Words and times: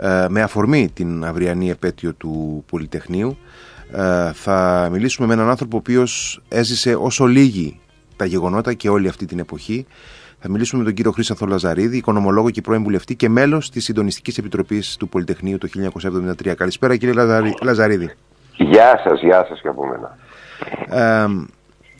ε, 0.00 0.26
με 0.28 0.42
αφορμή 0.42 0.88
την 0.94 1.24
αυριανή 1.24 1.70
επέτειο 1.70 2.14
του 2.14 2.64
Πολυτεχνείου. 2.70 3.38
Ε, 3.92 4.32
θα 4.32 4.88
μιλήσουμε 4.92 5.26
με 5.26 5.32
έναν 5.32 5.48
άνθρωπο 5.48 5.76
ο 5.76 5.78
οποίος 5.78 6.42
έζησε 6.48 6.94
όσο 6.94 7.26
λίγοι 7.26 7.80
τα 8.16 8.24
γεγονότα 8.24 8.72
και 8.72 8.88
όλη 8.88 9.08
αυτή 9.08 9.26
την 9.26 9.38
εποχή. 9.38 9.86
Θα 10.40 10.50
μιλήσουμε 10.50 10.80
με 10.80 10.86
τον 10.86 10.96
κύριο 10.96 11.10
Χρήσανθο 11.10 11.46
Λαζαρίδη, 11.46 11.96
οικονομολόγο 11.96 12.50
και 12.50 12.60
πρώην 12.60 12.82
βουλευτή 12.82 13.16
και 13.16 13.28
μέλος 13.28 13.70
της 13.70 13.84
Συντονιστικής 13.84 14.38
Επιτροπής 14.38 14.96
του 14.96 15.08
Πολυτεχνείου 15.08 15.58
το 15.58 15.68
1973. 15.68 16.54
Καλησπέρα, 16.54 16.96
κύριε 16.96 17.14
Λαζαρίδη. 17.62 18.14
Γεια 18.56 19.00
σας, 19.04 19.20
γεια 19.20 19.46
σας 19.48 19.60
και 19.60 19.68
από 19.68 19.86
μένα. 19.86 20.16
Ε, 20.88 21.26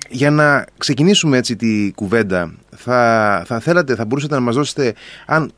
για 0.09 0.31
να 0.31 0.65
ξεκινήσουμε 0.79 1.37
έτσι 1.37 1.57
τη 1.57 1.93
κουβέντα, 1.95 2.55
θα, 2.77 3.43
θα 3.47 3.61
θέλατε, 3.61 3.95
θα 3.95 4.05
μπορούσατε 4.05 4.35
να 4.35 4.41
μας 4.41 4.55
δώσετε, 4.55 4.95
αν, 5.27 5.53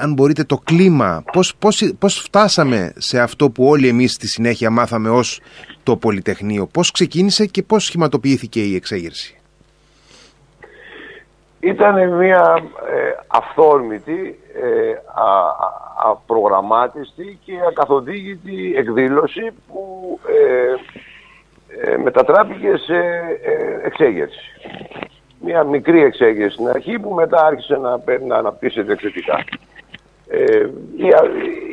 αν 0.00 0.12
μπορείτε, 0.12 0.44
το 0.44 0.60
κλίμα, 0.64 1.22
πώς, 1.32 1.54
πώς, 1.58 1.92
πώς 1.98 2.20
φτάσαμε 2.20 2.92
σε 2.96 3.20
αυτό 3.20 3.50
που 3.50 3.64
όλοι 3.66 3.88
εμείς 3.88 4.12
στη 4.12 4.28
συνέχεια 4.28 4.70
μάθαμε 4.70 5.10
ως 5.10 5.40
το 5.82 5.96
Πολυτεχνείο, 5.96 6.66
πώς 6.66 6.90
ξεκίνησε 6.90 7.46
και 7.46 7.62
πώς 7.62 7.84
σχηματοποιήθηκε 7.84 8.60
η 8.60 8.74
εξέγερση; 8.74 9.40
Ήταν 11.60 12.16
μια 12.16 12.62
ε, 12.90 13.24
αυθόρμητη, 13.26 14.38
ε, 14.54 14.90
α, 14.92 15.70
απρογραμμάτιστη 16.10 17.38
και 17.44 17.52
ακαθοδήγητη 17.68 18.74
εκδήλωση 18.76 19.50
που 19.68 20.18
ε, 20.26 20.74
ε, 21.80 21.96
μετατράπηκε 21.96 22.76
σε 22.76 22.96
ε, 23.42 23.86
εξέγερση. 23.86 24.40
Μια 25.40 25.64
μικρή 25.64 26.02
εξέγερση 26.02 26.54
στην 26.54 26.68
αρχή 26.68 26.98
που 26.98 27.10
μετά 27.14 27.46
άρχισε 27.46 27.76
να, 27.76 28.02
να 28.26 28.36
αναπτύσσεται 28.36 28.92
εξαιρετικά. 28.92 29.44
Ε, 30.28 30.66
οι, 30.96 31.08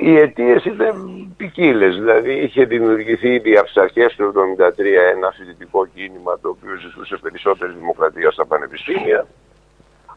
οι 0.02 0.18
αιτίες 0.18 0.66
ήταν 0.66 1.28
ποικίλες. 1.38 1.96
Δηλαδή, 1.96 2.32
είχε 2.32 2.66
δημιουργηθεί 2.66 3.30
ήδη 3.34 3.58
από 3.58 3.66
τις 3.66 3.78
αρχές 3.78 4.16
του 4.16 4.34
1973 4.58 4.80
ένα 5.16 5.32
φοιτητικό 5.38 5.86
κίνημα 5.86 6.40
το 6.42 6.50
οποίο 6.50 6.76
ζητούσε 6.82 7.18
περισσότερη 7.22 7.72
δημοκρατία 7.80 8.32
στα 8.32 8.46
πανεπιστήμια. 8.46 9.28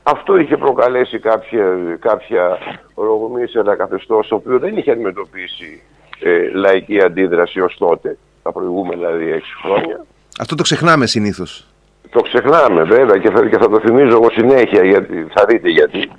Αυτό 0.03 0.37
είχε 0.37 0.57
προκαλέσει 0.57 1.19
κάποια, 1.19 1.77
κάποια 2.01 2.59
ρογμή 2.95 3.47
σε 3.47 3.59
ένα 3.59 3.77
καθεστώς 3.77 4.29
το 4.29 4.35
οποίο 4.35 4.59
δεν 4.59 4.77
είχε 4.77 4.91
αντιμετωπίσει 4.91 5.83
ε, 6.21 6.49
λαϊκή 6.49 7.01
αντίδραση 7.01 7.61
ως 7.61 7.77
τότε 7.79 8.17
τα 8.43 8.53
προηγούμενα 8.53 9.11
δηλαδή 9.11 9.33
έξι 9.33 9.53
χρόνια. 9.63 10.05
Αυτό 10.41 10.55
το 10.55 10.63
ξεχνάμε 10.63 11.07
συνήθως. 11.07 11.67
Το 12.11 12.21
ξεχνάμε 12.21 12.83
βέβαια 12.83 13.19
και 13.19 13.31
θα, 13.31 13.49
και 13.49 13.59
θα 13.59 13.69
το 13.69 13.81
θυμίζω 13.81 14.17
εγώ 14.17 14.31
συνέχεια 14.31 14.85
γιατί 14.85 15.27
θα 15.35 15.45
δείτε 15.45 15.69
γιατί. 15.69 16.11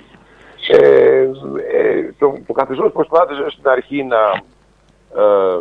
Ε, 0.68 0.78
ε, 0.78 2.12
το, 2.18 2.34
το 2.46 2.52
καθεστώς 2.52 2.92
προσπάθησε 2.92 3.44
στην 3.48 3.68
αρχή 3.68 4.04
να, 4.04 4.20
ε, 5.22 5.58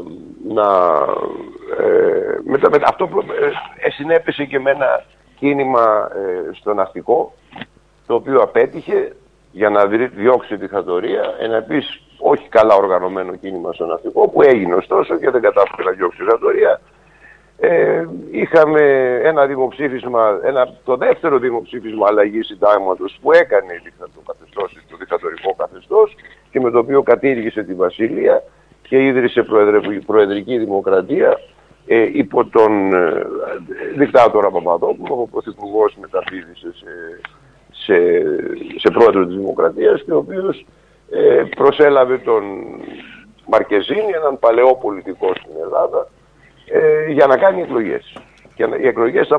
να 0.53 0.67
ε, 1.83 2.39
μετα, 2.43 2.69
μετα, 2.69 2.87
αυτό 2.87 3.09
ε, 3.77 3.89
συνέπεσε 3.89 4.45
και 4.45 4.59
με 4.59 4.71
ένα 4.71 5.05
κίνημα 5.39 6.09
ε, 6.15 6.53
στο 6.53 6.73
ναυτικό 6.73 7.33
το 8.07 8.13
οποίο 8.13 8.41
απέτυχε 8.41 9.15
για 9.51 9.69
να 9.69 9.85
διώξει 10.15 10.47
τη 10.47 10.55
δικτατορία 10.55 11.35
ένα 11.39 11.55
επίσης 11.55 12.01
όχι 12.23 12.47
καλά 12.49 12.75
οργανωμένο 12.75 13.35
κίνημα 13.35 13.73
στο 13.73 13.85
ναυτικό 13.85 14.29
που 14.29 14.41
έγινε 14.41 14.75
ωστόσο 14.75 15.17
και 15.17 15.29
δεν 15.29 15.41
κατάφερε 15.41 15.83
να 15.83 15.91
διώξει 15.91 16.17
τη 16.17 16.23
δικτατορία. 16.23 16.81
Ε, 17.57 18.05
είχαμε 18.31 18.81
ένα 19.23 19.45
δημοψήφισμα, 19.45 20.39
ένα, 20.43 20.73
το 20.83 20.95
δεύτερο 20.95 21.37
δημοψήφισμα 21.37 22.07
αλλαγής 22.07 22.45
συντάγματος 22.45 23.19
που 23.21 23.31
έκανε 23.31 23.81
το, 23.99 24.21
καθεστώς, 24.27 24.77
το 24.89 24.97
δικτατορικό 24.97 25.55
καθεστώς 25.57 26.15
και 26.51 26.59
με 26.59 26.71
το 26.71 26.77
οποίο 26.77 27.03
κατήργησε 27.03 27.63
τη 27.63 27.73
Βασίλεια 27.73 28.43
και 28.81 29.05
ίδρυσε 29.05 29.45
προεδρική 30.05 30.57
δημοκρατία 30.57 31.39
ε, 31.87 32.09
υπό 32.13 32.45
τον 32.45 32.93
ε, 32.93 33.25
δικτάτορα 33.97 34.49
Παπαδόπουλο, 34.49 35.21
ο 35.21 35.27
Πρωθυπουργός 35.27 35.95
μεταφίδησε 36.01 36.73
σε, 36.73 37.19
σε, 37.71 37.95
σε 38.79 38.89
πρόεδρο 38.93 39.25
της 39.25 39.35
Δημοκρατίας 39.35 40.03
και 40.03 40.11
ο 40.11 40.17
οποίος 40.17 40.65
ε, 41.15 41.43
προσέλαβε 41.55 42.17
τον 42.17 42.43
Μαρκεζίνη, 43.45 44.11
έναν 44.15 44.39
παλαιό 44.39 44.75
πολιτικό 44.75 45.27
στην 45.35 45.51
Ελλάδα, 45.63 46.07
ε, 46.71 47.11
για 47.11 47.25
να 47.25 47.37
κάνει 47.37 47.61
εκλογές. 47.61 48.17
Και 48.55 48.63
οι 48.81 48.87
εκλογές 48.87 49.29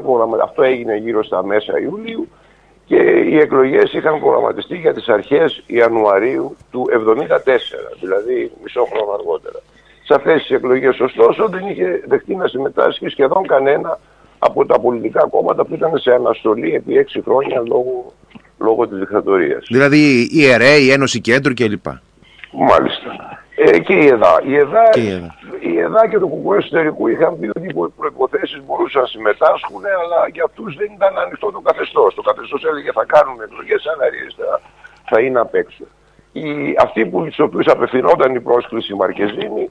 αυτό 0.43 0.63
έγινε 0.63 0.97
γύρω 0.97 1.25
στα 1.25 1.45
μέσα 1.45 1.81
Ιουλίου 1.81 2.29
και 2.85 2.97
οι 2.97 3.39
εκλογές 3.39 3.93
είχαν 3.93 4.21
προγραμματιστεί 4.21 4.77
για 4.77 4.95
τις 4.95 5.09
αρχές 5.09 5.63
Ιανουαρίου 5.67 6.57
του 6.71 6.87
1974, 6.91 7.97
δηλαδή 8.01 8.53
μισό 8.63 8.85
χρόνο 8.85 9.13
αργότερα. 9.13 9.59
Σε 10.05 10.15
αυτές 10.15 10.41
τις 10.41 10.51
εκλογές 10.51 11.01
ωστόσο 11.01 11.49
δεν 11.49 11.69
είχε 11.69 12.03
δεχτεί 12.07 12.35
να 12.35 12.47
συμμετάσχει 12.47 13.09
σχεδόν 13.09 13.47
κανένα 13.47 13.99
από 14.39 14.67
τα 14.67 14.81
πολιτικά 14.81 15.27
κόμματα 15.31 15.65
που 15.65 15.75
ήταν 15.75 15.99
σε 15.99 16.13
αναστολή 16.13 16.75
επί 16.75 16.97
έξι 16.97 17.23
χρόνια 17.23 17.63
λόγω 17.67 18.13
λόγω 18.59 18.89
της 18.89 18.99
δικτατορίας. 18.99 19.65
Δηλαδή 19.69 20.29
η 20.31 20.47
ΕΡΕ, 20.47 20.75
η 20.77 20.91
Ένωση 20.91 21.21
Κέντρου 21.21 21.55
κλπ. 21.55 21.87
Μάλιστα. 22.53 23.39
Ε, 23.57 23.79
και 23.79 23.95
η 23.95 24.07
ΕΔΑ. 24.07 24.41
Η 24.45 24.57
ΕΔΑ 24.57 24.89
και, 24.93 25.01
η 25.01 25.11
ΕΔΑ. 25.11 25.35
Η 25.61 25.79
ΕΔΑ 25.79 26.09
και 26.09 26.19
το 26.19 26.27
Κουκουέ 26.27 26.59
Εσωτερικού 26.59 27.09
είχαν 27.09 27.39
πει 27.39 27.49
ότι 27.49 27.67
οι 27.67 27.75
προποθέσει 27.97 28.63
μπορούσαν 28.67 29.01
να 29.03 29.07
συμμετάσχουν, 29.07 29.83
αλλά 30.03 30.29
για 30.33 30.45
αυτούς 30.45 30.77
δεν 30.77 30.91
ήταν 30.97 31.19
ανοιχτό 31.19 31.51
το 31.53 31.61
καθεστώς. 31.61 32.15
Το 32.15 32.23
καθεστώς 32.23 32.65
έλεγε 32.65 32.91
θα 32.93 33.05
κάνουν 33.05 33.41
εκλογές, 33.41 33.87
αν 33.87 33.99
αριστερά 34.07 34.61
θα 35.11 35.21
είναι 35.21 35.41
απ' 35.41 35.55
έξω. 35.55 35.85
Οι, 36.33 36.45
αυτοί 36.79 37.07
που, 37.07 37.19
στους 37.21 37.39
οποίους 37.39 37.67
απευθυνόταν 37.67 38.35
η 38.35 38.41
πρόσκληση 38.41 38.95
Μαρκεζίνη 38.95 39.71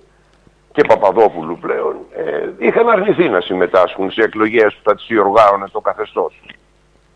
και 0.73 0.83
Παπαδόπουλου 0.88 1.57
πλέον, 1.57 1.95
ε, 2.15 2.65
είχαν 2.67 2.89
αρνηθεί 2.89 3.29
να 3.29 3.41
συμμετάσχουν 3.41 4.11
σε 4.11 4.21
εκλογές 4.21 4.73
που 4.73 4.81
θα 4.83 4.95
τις 4.95 5.05
διοργάνωνε 5.07 5.67
το 5.71 5.79
καθεστώς. 5.79 6.41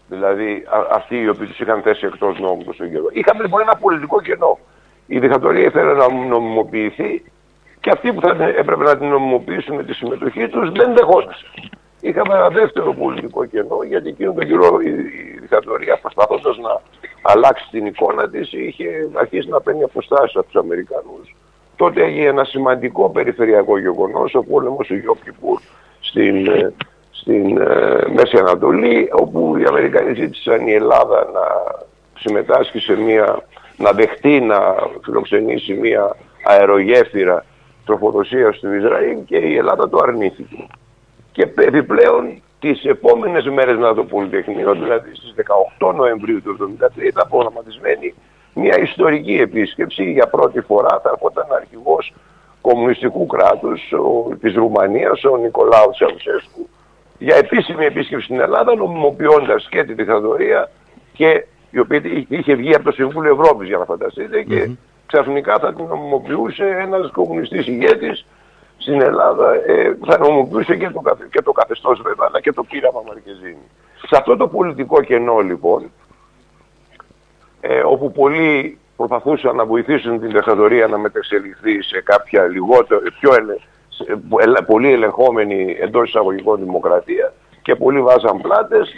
Δηλαδή 0.10 0.64
αυτοί 0.92 1.16
οι 1.22 1.30
οποίοι 1.30 1.48
τους 1.48 1.60
είχαν 1.60 1.82
θέσει 1.82 2.06
εκτός 2.06 2.40
νόμου 2.40 2.64
τόσο 2.64 2.86
καιρό. 2.88 3.06
Είχαμε 3.12 3.44
λοιπόν 3.44 3.62
ένα 3.62 3.76
πολιτικό 3.76 4.22
κενό. 4.22 4.60
Η 5.06 5.20
δικτατορία 5.20 5.66
ήθελε 5.66 5.94
να 5.94 6.14
νομιμοποιηθεί 6.14 7.24
και 7.80 7.90
αυτοί 7.90 8.14
που 8.14 8.22
θα 8.22 8.30
έπρεπε 8.58 8.84
να 8.84 8.98
την 8.98 9.08
νομιμοποιήσουν 9.08 9.76
με 9.76 9.84
τη 9.84 9.94
συμμετοχή 9.94 10.48
τους 10.48 10.72
δεν 10.72 10.94
δεχόντουσαν. 10.94 11.50
Είχαμε 12.02 12.34
ένα 12.34 12.50
δεύτερο 12.50 12.94
πολιτικό 12.94 13.46
κενό 13.46 13.78
γιατί 13.88 14.10
εκείνο 14.10 14.34
τον 14.34 14.48
καιρό 14.48 14.80
η, 14.80 14.90
η 14.90 15.40
δικτατορία 15.40 15.98
προσπαθώντας 16.02 16.58
να 16.58 16.82
αλλάξει 17.22 17.68
την 17.72 17.86
εικόνα 17.86 18.30
της 18.30 18.54
είχε 18.54 19.10
αρχίσει 19.14 19.50
να 19.50 19.62
παίρνει 19.62 19.84
αποστάσεις 19.84 20.36
από 20.36 20.46
τους 20.46 20.56
Αμερικανούς. 20.56 21.36
Τότε 21.76 22.04
έγινε 22.04 22.28
ένα 22.28 22.44
σημαντικό 22.44 23.10
περιφερειακό 23.10 23.78
γεγονός, 23.78 24.36
ο 24.36 24.44
πόλεμος 24.44 24.88
του 24.88 24.96
Γιώργη 24.96 25.32
στην 26.00 26.48
ε, 26.48 26.74
στην 27.28 27.58
ε, 27.58 28.04
Μέση 28.14 28.38
Ανατολή 28.38 29.10
όπου 29.12 29.58
οι 29.58 29.64
Αμερικανοί 29.68 30.14
ζήτησαν 30.14 30.68
η 30.68 30.74
Ελλάδα 30.74 31.30
να 31.34 31.46
συμμετάσχει 32.20 32.80
σε 32.80 32.96
μια, 32.96 33.44
να 33.78 33.92
δεχτεί 33.92 34.40
να 34.40 34.60
φιλοξενήσει 35.04 35.74
μια 35.74 36.16
αερογέφυρα 36.44 37.46
τροφοδοσίας 37.86 38.60
του 38.60 38.74
Ισραήλ 38.74 39.18
και 39.26 39.38
η 39.38 39.56
Ελλάδα 39.58 39.90
το 39.90 40.00
αρνήθηκε. 40.02 40.68
Και 41.32 41.42
επιπλέον 41.56 42.42
τις 42.60 42.84
επόμενες 42.84 43.46
μέρες 43.46 43.78
να 43.78 43.94
το 43.94 44.04
Πολυτεχνείο, 44.04 44.74
δηλαδή 44.74 45.16
στις 45.16 45.34
18 45.78 45.94
Νοεμβρίου 45.96 46.42
του 46.42 46.78
1973 46.98 47.04
ήταν 47.04 47.28
προγραμματισμένη 47.30 48.14
μια 48.54 48.80
ιστορική 48.80 49.34
επίσκεψη 49.34 50.12
για 50.12 50.28
πρώτη 50.28 50.62
φορά 50.62 51.00
θα 51.04 51.10
έρχονταν 51.14 51.46
αρχηγός 51.50 52.14
κομμουνιστικού 52.62 53.26
κράτους 53.26 53.92
ο, 53.92 54.36
της 54.42 54.54
Ρουμανίας, 54.56 55.24
ο 55.24 55.38
Νικολάου 55.38 55.90
Τσαουσέσκου, 55.92 56.70
για 57.18 57.36
επίσημη 57.36 57.86
επίσκεψη 57.86 58.26
στην 58.26 58.40
Ελλάδα, 58.40 58.76
νομιμοποιώντας 58.76 59.68
και 59.70 59.84
τη 59.84 59.94
δικτατορία 59.94 60.70
και 61.14 61.46
η 61.72 61.80
οποία 61.80 62.02
είχε 62.28 62.56
βγει 62.56 62.76
από 62.76 62.84
το 62.84 62.92
Συμβούλιο 62.92 63.38
Ευρώπης, 63.40 63.68
για 63.68 63.78
να 63.78 63.86
φανταστείτε, 63.86 64.44
και 64.44 64.70
ξαφνικά 65.06 65.60
θα 65.60 65.74
την 65.74 65.86
νομιμοποιούσε 65.86 66.66
ένας 66.66 67.12
κομμουνιστής 67.12 67.68
ηγέτης 67.68 68.26
στην 68.78 69.02
Ελλάδα. 69.02 69.54
Ε, 69.54 69.98
θα 70.06 70.18
νομιμοποιούσε 70.18 70.76
και 70.76 70.90
το, 70.90 71.02
και 71.30 71.42
το 71.42 71.52
καθεστώς 71.52 72.02
βέβαια, 72.02 72.28
αλλά 72.30 72.42
και 72.42 72.54
το 72.54 72.64
πείραμα 72.64 73.02
Μαρκεζίνη. 73.08 73.68
Σε 74.08 74.18
αυτό 74.18 74.38
το 74.38 74.48
πολιτικό 74.48 75.02
κενό 75.02 75.40
λοιπόν, 75.40 75.92
ε, 77.62 77.80
όπου 77.80 78.12
πολλοί 78.12 78.78
προσπαθούσαν 78.96 79.56
να 79.56 79.66
βοηθήσουν 79.66 80.20
την 80.20 80.32
δικτατορία 80.32 80.88
να 80.88 80.98
μεταξελιχθεί 80.98 81.82
σε 81.82 82.02
κάποια 82.02 82.46
λιγότερο, 82.46 83.02
πιο 83.20 83.34
πολύ 84.68 84.92
ελεγχόμενη 84.92 85.78
εντός 85.80 86.08
εισαγωγικών 86.08 86.60
δημοκρατία 86.60 87.34
και 87.62 87.76
πολλοί 87.76 88.02
βάζαν 88.02 88.42
πλάτες 88.42 88.94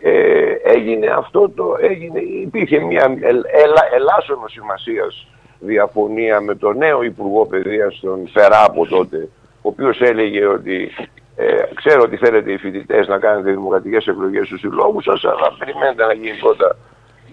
ε, 0.00 0.52
έγινε 0.64 1.06
αυτό 1.06 1.50
το, 1.50 1.76
έγινε, 1.80 2.20
υπήρχε 2.20 2.80
μια 2.80 3.16
ελ, 3.20 3.42
ελα, 3.52 3.82
ελάσσονος 3.94 4.52
σημασίας 4.52 5.28
διαφωνία 5.58 6.40
με 6.40 6.54
τον 6.54 6.76
νέο 6.76 7.02
Υπουργό 7.02 7.46
Παιδείας 7.46 7.98
τον 8.00 8.28
Φεράπο 8.28 8.86
τότε 8.86 9.28
ο 9.62 9.68
οποίος 9.68 10.00
έλεγε 10.00 10.46
ότι 10.46 10.90
ε, 11.36 11.62
ξέρω 11.74 12.02
ότι 12.02 12.16
θέλετε 12.16 12.52
οι 12.52 12.56
φοιτητές 12.56 13.06
να 13.08 13.18
κάνετε 13.18 13.50
δημοκρατικές 13.50 14.06
εκλογές 14.06 14.46
στους 14.46 14.60
συλλόγους 14.60 15.04
σας 15.04 15.24
αλλά 15.24 15.56
περιμένετε 15.58 16.06
να 16.06 16.12
γίνει 16.12 16.36
πρώτα 16.40 16.76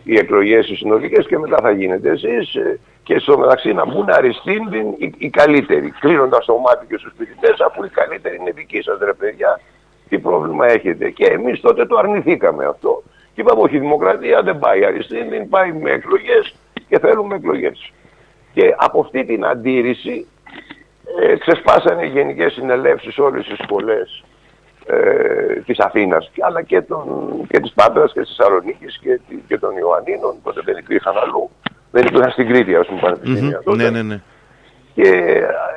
οι 0.04 0.18
εκλογές 0.18 0.70
οι 0.70 0.76
συνολικές 0.76 1.28
και 1.28 1.38
μετά 1.38 1.58
θα 1.62 1.72
γίνετε 1.72 2.10
εσείς 2.10 2.56
ε, 2.56 2.80
και 3.04 3.20
στο 3.20 3.38
μεταξύ 3.38 3.74
να 3.74 3.86
μπουν 3.86 4.10
αριστείλην 4.10 4.88
οι, 4.98 5.14
οι 5.18 5.30
καλύτεροι, 5.30 5.90
κλείνοντας 6.00 6.46
το 6.46 6.58
μάτι 6.58 6.86
και 6.90 6.98
στους 6.98 7.14
φοιτητέ, 7.18 7.54
αφού 7.68 7.84
οι 7.84 7.90
καλύτεροι 7.90 8.36
είναι 8.36 8.52
δικοί 8.52 8.82
σας, 8.82 8.98
ρε 9.02 9.14
παιδιά, 9.14 9.60
τι 10.10 10.20
πρόβλημα 10.20 10.66
έχετε. 10.68 11.10
Και 11.10 11.26
εμείς 11.26 11.62
τότε 11.62 11.86
το 11.86 11.98
αρνηθήκαμε 11.98 12.66
αυτό. 12.66 13.04
Και 13.34 13.42
είπαμε, 13.42 13.62
Όχι, 13.62 13.76
η 13.76 13.80
δημοκρατία 13.80 14.42
δεν 14.42 14.60
πάει 14.60 14.86
αριστείλην, 14.86 15.50
πάει 15.50 15.72
με 15.72 15.92
εκλογές 15.92 16.56
και 16.88 17.00
θέλουμε 17.00 17.36
εκλογές. 17.36 17.92
Και 18.54 18.76
από 18.78 19.00
αυτή 19.00 19.26
την 19.26 19.46
αντίρρηση 19.46 20.28
ε, 21.22 21.38
ξεσπάσανε 21.38 22.06
οι 22.06 22.10
γενικές 22.10 22.54
συνελεύσεις 22.54 23.18
όλες 23.18 23.46
τις 23.46 23.60
σχολές 23.64 24.24
ε, 24.86 25.62
της 25.66 25.80
Αθήνας 25.80 26.32
αλλά 26.40 26.62
και, 26.62 26.82
τον, 26.82 27.08
και 27.50 27.60
της 27.60 27.74
Πάτρας 27.74 28.14
και 28.14 28.22
της 28.22 28.36
Θεσσαλονίκης 28.36 29.00
και, 29.00 29.20
και 29.48 29.58
των 29.58 29.78
Ιωαννίνων 29.78 30.36
τότε 30.44 30.62
δεν 30.66 30.78
υπήρχαν 30.78 31.18
αλλού 31.18 31.50
δεν 31.94 32.06
υπήρχαν 32.06 32.32
στην 32.32 32.48
Κρήτη 32.48 32.76
ας 32.76 32.88
πούμε 32.88 33.00
πανεπιστήμια 33.00 33.62
mm-hmm. 33.66 33.76
ναι, 33.76 33.90
ναι, 33.90 34.02
ναι. 34.02 34.22
και 34.94 35.10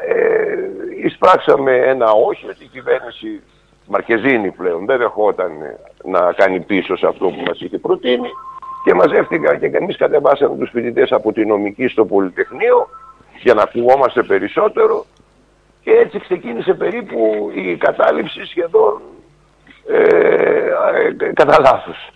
ε, 0.09 1.05
εισπράξαμε 1.05 1.77
ένα 1.77 2.11
όχι 2.11 2.47
με 2.47 2.55
την 2.55 2.69
κυβέρνηση 2.73 3.43
Μαρκεζίνη 3.87 4.51
πλέον 4.51 4.87
δεν 4.87 4.99
δεχόταν 4.99 5.51
να 6.05 6.33
κάνει 6.33 6.61
πίσω 6.61 6.97
σε 6.97 7.07
αυτό 7.07 7.27
που 7.29 7.43
μας 7.47 7.61
είχε 7.61 7.79
προτείνει 7.79 8.29
και 8.85 8.95
μαζεύτηκα 8.95 9.57
και 9.57 9.67
εμείς 9.67 9.97
κατεβάσαμε 9.97 10.57
τους 10.57 10.71
φοιτητές 10.71 11.13
από 11.13 11.33
τη 11.33 11.47
νομική 11.47 11.89
στο 11.89 12.05
Πολυτεχνείο 12.05 12.89
για 13.43 13.55
να 13.55 13.63
ακουγόμαστε 13.63 14.23
περισσότερο 14.23 15.07
και 15.83 15.91
έτσι 15.91 16.21
ξεκίνησε 16.21 16.75
περίπου 16.75 17.51
η 17.55 17.77
κατάληψη 17.77 18.45
σχεδόν 18.45 19.01
ε, 19.89 19.99
ε, 21.19 21.33
κατά 21.33 21.61
λάθος. 21.61 22.11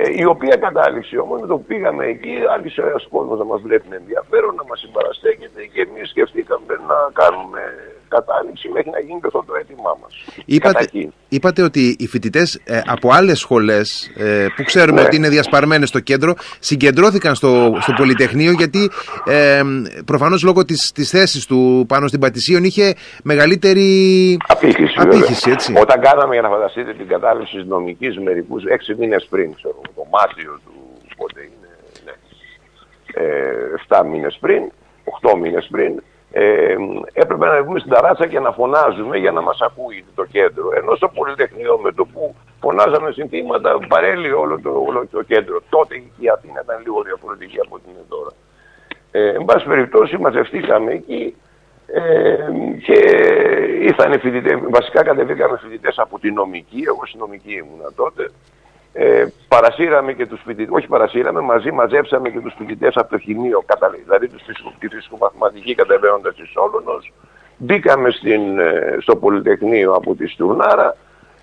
Ε, 0.00 0.04
η 0.22 0.24
οποία 0.24 0.56
κατάληξη 0.56 1.18
όμως 1.18 1.40
με 1.40 1.46
το 1.46 1.56
που 1.56 1.64
πήγαμε 1.64 2.06
εκεί 2.06 2.34
άρχισε 2.54 2.80
ο 2.80 3.08
κόσμος 3.10 3.38
να 3.38 3.44
μας 3.44 3.60
βλέπει 3.60 3.88
με 3.88 3.96
ενδιαφέρον, 3.96 4.54
να 4.54 4.64
μας 4.68 4.78
συμπαραστέκεται 4.78 5.66
και 5.72 5.80
εμείς 5.80 6.08
σκεφτήκαμε 6.08 6.74
να 6.90 6.98
κάνουμε 7.12 7.62
κατάληξη 8.08 8.68
μέχρι 8.68 8.90
να 8.90 9.00
γίνει 9.00 9.20
και 9.20 9.26
αυτό 9.26 9.44
το 9.46 9.54
αίτημά 9.60 9.96
μας. 10.02 10.24
Είπατε, 10.44 10.90
είπατε 11.28 11.62
ότι 11.62 11.96
οι 11.98 12.06
φοιτητές 12.06 12.60
ε, 12.64 12.80
από 12.86 13.12
άλλες 13.12 13.38
σχολές 13.38 14.10
ε, 14.16 14.46
που 14.56 14.62
ξέρουμε 14.62 15.00
ναι. 15.00 15.06
ότι 15.06 15.16
είναι 15.16 15.28
διασπαρμένες 15.28 15.88
στο 15.88 16.00
κέντρο 16.00 16.34
συγκεντρώθηκαν 16.58 17.34
στο, 17.34 17.78
στο 17.80 17.92
Πολυτεχνείο 17.96 18.52
γιατί 18.52 18.90
ε, 19.24 19.62
προφανώς 20.04 20.42
λόγω 20.42 20.64
της, 20.64 20.92
της 20.92 21.10
θέσης 21.10 21.46
του 21.46 21.84
πάνω 21.88 22.06
στην 22.06 22.20
Πατησίων 22.20 22.64
είχε 22.64 22.94
μεγαλύτερη 23.22 23.88
απήχηση. 24.46 24.94
απήχηση 24.96 25.50
έτσι. 25.50 25.74
Όταν 25.80 26.00
κάναμε 26.00 26.32
για 26.32 26.42
να 26.42 26.48
φανταστείτε 26.48 26.94
την 26.94 27.08
κατάληψη 27.08 27.56
της 27.56 27.66
νομικής 27.66 28.18
μερικούς 28.18 28.64
έξι 28.64 28.94
μήνες 28.98 29.26
πριν, 29.30 29.54
ξέρω, 29.54 29.80
το 29.94 30.06
Μάρτιο 30.10 30.60
του 30.64 30.72
πότε 31.16 31.40
είναι, 31.40 31.70
ναι, 32.04 32.12
ε, 33.14 34.00
7 34.00 34.04
μήνες 34.10 34.38
πριν, 34.40 34.62
8 35.22 35.36
μήνες 35.38 35.68
πριν, 35.70 36.02
ε, 36.30 36.76
έπρεπε 37.12 37.46
να 37.46 37.62
βγούμε 37.62 37.78
στην 37.78 37.92
ταράτσα 37.92 38.26
και 38.26 38.40
να 38.40 38.52
φωνάζουμε 38.52 39.16
για 39.16 39.30
να 39.30 39.40
μας 39.40 39.60
ακούει 39.60 40.04
το 40.14 40.24
κέντρο. 40.24 40.70
Ενώ 40.76 40.94
στο 40.94 41.08
Πολυτεχνείο 41.08 41.78
με 41.78 41.92
το 41.92 42.04
που 42.04 42.34
φωνάζαμε 42.60 43.10
συνθήματα 43.12 43.78
παρέλει 43.88 44.32
όλο 44.32 44.60
το, 44.60 44.70
όλο 44.86 45.06
το 45.10 45.22
κέντρο. 45.22 45.60
Τότε 45.68 45.94
η 45.94 46.28
Αθήνα 46.28 46.60
ήταν 46.64 46.80
λίγο 46.82 47.02
διαφορετική 47.02 47.58
από 47.60 47.74
ό,τι 47.74 47.90
είναι 47.90 48.04
τώρα. 48.08 48.30
Ε, 49.10 49.28
εν 49.28 49.44
πάση 49.44 49.66
περιπτώσει 49.66 50.18
μαζευτήκαμε 50.18 50.92
εκεί 50.92 51.34
ε, 51.86 52.36
και 52.82 52.98
ήρθαν 53.80 54.20
φοιτητές, 54.20 54.58
βασικά 54.70 55.02
κατεβήκαμε 55.02 55.58
φοιτητές 55.62 55.98
από 55.98 56.18
τη 56.18 56.30
νομική, 56.32 56.82
εγώ 56.86 57.06
στην 57.06 57.20
νομική 57.20 57.52
ήμουνα 57.52 57.92
τότε, 57.96 58.30
ε, 58.92 59.26
παρασύραμε 59.48 60.12
και 60.12 60.26
τους 60.26 60.40
φοιτητές, 60.44 60.74
όχι 60.74 60.86
παρασύραμε, 60.86 61.40
μαζί 61.40 61.70
μαζέψαμε 61.72 62.30
και 62.30 62.40
τους 62.40 62.54
φοιτητές 62.58 62.96
από 62.96 63.10
το 63.10 63.18
χημείο, 63.18 63.64
δηλαδή 64.04 64.28
τους 64.28 64.42
τη 64.78 64.88
φυσικομαθηματική 64.88 65.74
κατεβαίνοντας 65.74 66.34
της 66.34 66.48
Σόλωνος. 66.48 67.12
Μπήκαμε 67.56 68.10
στην, 68.10 68.58
ε, 68.58 68.96
στο 69.00 69.16
Πολυτεχνείο 69.16 69.92
από 69.92 70.14
τη 70.14 70.26
Στουρνάρα. 70.26 70.96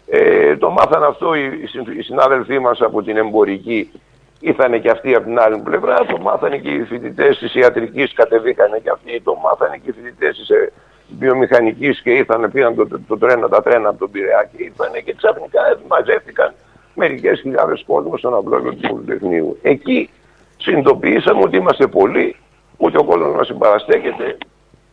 Ε, 0.08 0.58
το 0.58 0.70
μάθαν 0.70 1.04
αυτό 1.04 1.36
οι, 1.36 1.70
οι 1.98 2.02
συνάδελφοί 2.02 2.60
μας 2.60 2.82
από 2.82 3.04
την 3.04 3.18
εμπορική 3.18 3.92
ήρθαν 4.40 4.82
και 4.82 4.90
αυτοί 4.90 5.16
από 5.16 5.26
την 5.26 5.40
άλλη 5.40 5.58
πλευρά, 5.58 6.06
το 6.06 6.18
μάθανε 6.18 6.58
και 6.58 6.70
οι 6.70 6.84
φοιτητές 6.84 7.38
της 7.38 7.56
ιατρικής 7.56 8.14
κατεβήκανε 8.14 8.80
και 8.80 8.90
αυτοί, 8.90 9.22
το 9.22 9.36
μάθανε 9.36 9.78
και 9.78 9.90
οι 9.90 9.94
φοιτητές 9.94 10.38
της 10.38 10.50
ε, 10.50 10.72
βιομηχανικής 11.20 12.02
και 12.02 12.12
ήρθαν, 12.12 12.52
πήγαν 12.52 12.76
το, 12.76 12.88
το, 13.08 13.18
τρένα, 13.18 13.50
τα 13.50 13.62
τρένα 13.64 13.90
από 13.90 14.00
τον 14.00 14.12
Πειραιά 14.12 14.50
και 14.52 14.64
ήρθαν 14.64 14.92
και 15.04 15.14
ξαφνικά 15.14 15.62
μαζεύτηκαν 15.88 16.54
μερικές 16.96 17.40
χιλιάδες 17.40 17.84
κόσμος 17.88 18.20
στον 18.20 18.36
αυλόγιο 18.36 18.74
του 18.74 18.88
Πολυτεχνείου. 18.88 19.58
Εκεί 19.62 20.10
συνειδητοποιήσαμε 20.58 21.42
ότι 21.44 21.58
είμαστε 21.58 21.88
πολλοί, 21.88 22.36
ότι 22.78 22.98
ο 22.98 23.04
κόσμος 23.04 23.36
μας 23.36 23.48
συμπαραστέκεται 23.48 24.38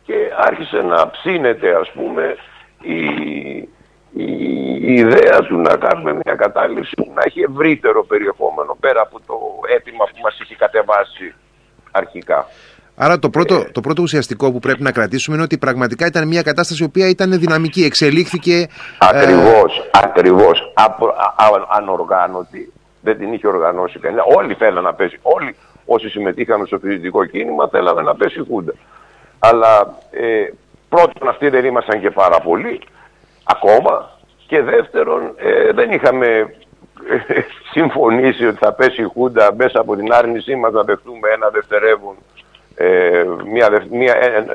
και 0.05 0.15
άρχισε 0.37 0.81
να 0.81 1.09
ψήνεται 1.09 1.75
ας 1.75 1.91
πούμε 1.91 2.35
η, 2.81 3.05
η, 4.11 4.25
η, 4.81 4.93
ιδέα 4.93 5.39
του 5.47 5.57
να 5.57 5.75
κάνουμε 5.77 6.13
μια 6.13 6.35
κατάληψη 6.35 6.95
που 6.95 7.11
να 7.15 7.21
έχει 7.25 7.41
ευρύτερο 7.41 8.03
περιεχόμενο 8.03 8.77
πέρα 8.79 9.01
από 9.01 9.19
το 9.27 9.35
αίτημα 9.75 10.05
που 10.05 10.19
μας 10.23 10.39
είχε 10.39 10.55
κατεβάσει 10.55 11.33
αρχικά. 11.91 12.47
Άρα 12.95 13.19
το 13.19 13.29
πρώτο, 13.29 13.55
ε. 13.55 13.69
το 13.71 13.81
πρώτο 13.81 14.01
ουσιαστικό 14.01 14.51
που 14.51 14.59
πρέπει 14.59 14.81
να 14.81 14.91
κρατήσουμε 14.91 15.35
είναι 15.35 15.45
ότι 15.45 15.57
πραγματικά 15.57 16.05
ήταν 16.05 16.27
μια 16.27 16.41
κατάσταση 16.41 16.83
η 16.83 16.85
οποία 16.85 17.09
ήταν 17.09 17.39
δυναμική, 17.39 17.83
εξελίχθηκε. 17.83 18.67
Ακριβώς, 18.97 19.77
ε... 19.77 19.99
ακριβώς. 20.03 20.73
ανοργάνωτη, 21.69 22.71
δεν 23.01 23.17
την 23.17 23.33
είχε 23.33 23.47
οργανώσει 23.47 23.99
κανένα. 23.99 24.23
Όλοι 24.37 24.53
θέλανε 24.53 24.81
να 24.81 24.93
πέσει, 24.93 25.19
όλοι 25.21 25.55
όσοι 25.85 26.09
συμμετείχαμε 26.09 26.65
στο 26.65 26.79
φοιτητικό 26.79 27.25
κίνημα 27.25 27.67
θέλαμε 27.67 28.01
να 28.01 28.15
πέσει 28.15 28.39
η 28.39 28.45
Χούντα. 28.49 28.73
Αλλά 29.39 29.97
ε, 30.11 30.49
πρώτον 30.89 31.27
αυτοί 31.27 31.49
δεν 31.49 31.65
ήμασταν 31.65 32.01
και 32.01 32.11
πάρα 32.11 32.39
πολλοί, 32.39 32.81
ακόμα. 33.43 34.11
Και 34.47 34.61
δεύτερον 34.61 35.33
ε, 35.37 35.71
δεν 35.71 35.91
είχαμε 35.91 36.27
ε, 36.27 37.41
συμφωνήσει 37.71 38.45
ότι 38.45 38.57
θα 38.57 38.73
πέσει 38.73 39.01
η 39.01 39.09
Χούντα 39.13 39.53
μέσα 39.55 39.79
από 39.79 39.95
την 39.95 40.13
άρνησή 40.13 40.55
μας 40.55 40.71
να 40.71 40.83
δεχτούμε 40.83 41.29
ένα 41.35 41.49
δευτερεύον 41.49 42.15
ε, 42.75 43.23
μια, 43.51 43.85
μια, 43.91 44.13
ε, 44.13 44.45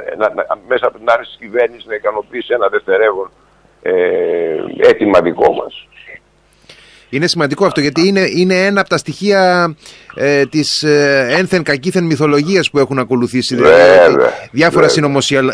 μέσα 0.69 0.87
από 0.87 0.99
την 0.99 1.11
άρνηση 1.11 1.31
της 1.31 1.39
κυβέρνησης 1.41 1.87
να 1.87 1.95
ικανοποιήσει 1.95 2.53
ένα 2.53 2.69
δευτερεύον 2.69 3.31
ε, 3.83 3.93
έτοιμα 4.79 5.21
δικό 5.21 5.53
μας. 5.53 5.87
Είναι 7.11 7.27
σημαντικό 7.27 7.67
αυτό 7.67 7.81
γιατί 7.81 8.09
είναι, 8.09 8.25
είναι 8.37 8.55
ένα 8.67 8.81
από 8.81 8.89
τα 8.89 8.97
στοιχεία 8.97 9.75
ε, 10.15 10.47
της 10.47 10.83
ε, 10.83 11.27
ένθεν 11.39 11.63
κακήθεν 11.63 12.05
μυθολογίας 12.05 12.71
που 12.71 12.79
έχουν 12.79 12.99
ακολουθήσει. 12.99 13.55
Δηλαδή, 13.55 14.17
διάφορα 14.51 14.89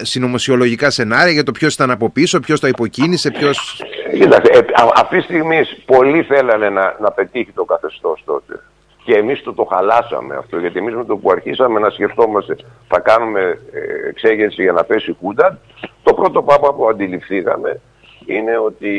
συνωμοσιολογικά 0.03 0.91
σενάρια 0.91 1.33
για 1.33 1.43
το 1.43 1.53
ποιος 1.53 1.75
ήταν 1.75 1.91
από 1.91 2.11
πίσω, 2.11 2.41
ποιος 2.41 2.61
το 2.61 2.67
υποκίνησε, 2.67 3.31
ποιος... 3.31 3.83
Κοίταξε, 4.13 4.51
ε, 4.53 4.61
αυτή 4.95 5.17
τη 5.17 5.23
στιγμή 5.23 5.61
πολλοί 5.87 6.23
θέλανε 6.23 6.69
να, 6.69 6.97
να 7.01 7.11
πετύχει 7.11 7.53
το 7.55 7.65
καθεστώς 7.65 8.23
τότε. 8.25 8.61
Και 9.05 9.15
εμείς 9.15 9.43
το, 9.43 9.53
το 9.53 9.65
χαλάσαμε 9.65 10.37
αυτό, 10.37 10.59
γιατί 10.59 10.79
εμείς 10.79 10.95
με 10.95 11.05
το 11.05 11.17
που 11.17 11.31
αρχίσαμε 11.31 11.81
να 11.81 11.91
σκεφτόμαστε 11.91 12.57
θα 12.89 13.01
κάνουμε 13.01 13.41
ε, 13.73 14.09
εξέγερση 14.09 14.63
για 14.63 14.73
να 14.73 14.85
πέσει 14.85 15.13
κούντα, 15.13 15.59
το 16.03 16.15
πρώτο 16.15 16.43
πράγμα 16.43 16.75
που 16.75 16.89
αντιληφθήκαμε 16.89 17.81
είναι 18.27 18.59
ότι 18.59 18.93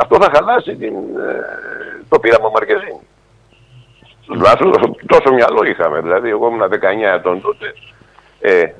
αυτό 0.00 0.16
θα 0.20 0.30
χαλάσει 0.34 0.76
την, 0.76 0.94
ε, 0.94 2.04
το 2.08 2.18
πείραμα 2.18 2.50
Μαρκεζίνη. 2.50 3.00
Τουλάχιστον 4.26 4.96
τόσο 5.06 5.34
μυαλό 5.34 5.64
είχαμε, 5.64 6.00
δηλαδή 6.00 6.28
εγώ 6.28 6.48
ήμουν 6.48 6.68
19 6.70 6.74
ετών 7.14 7.40
τότε 7.40 7.74
ε, 8.40 8.72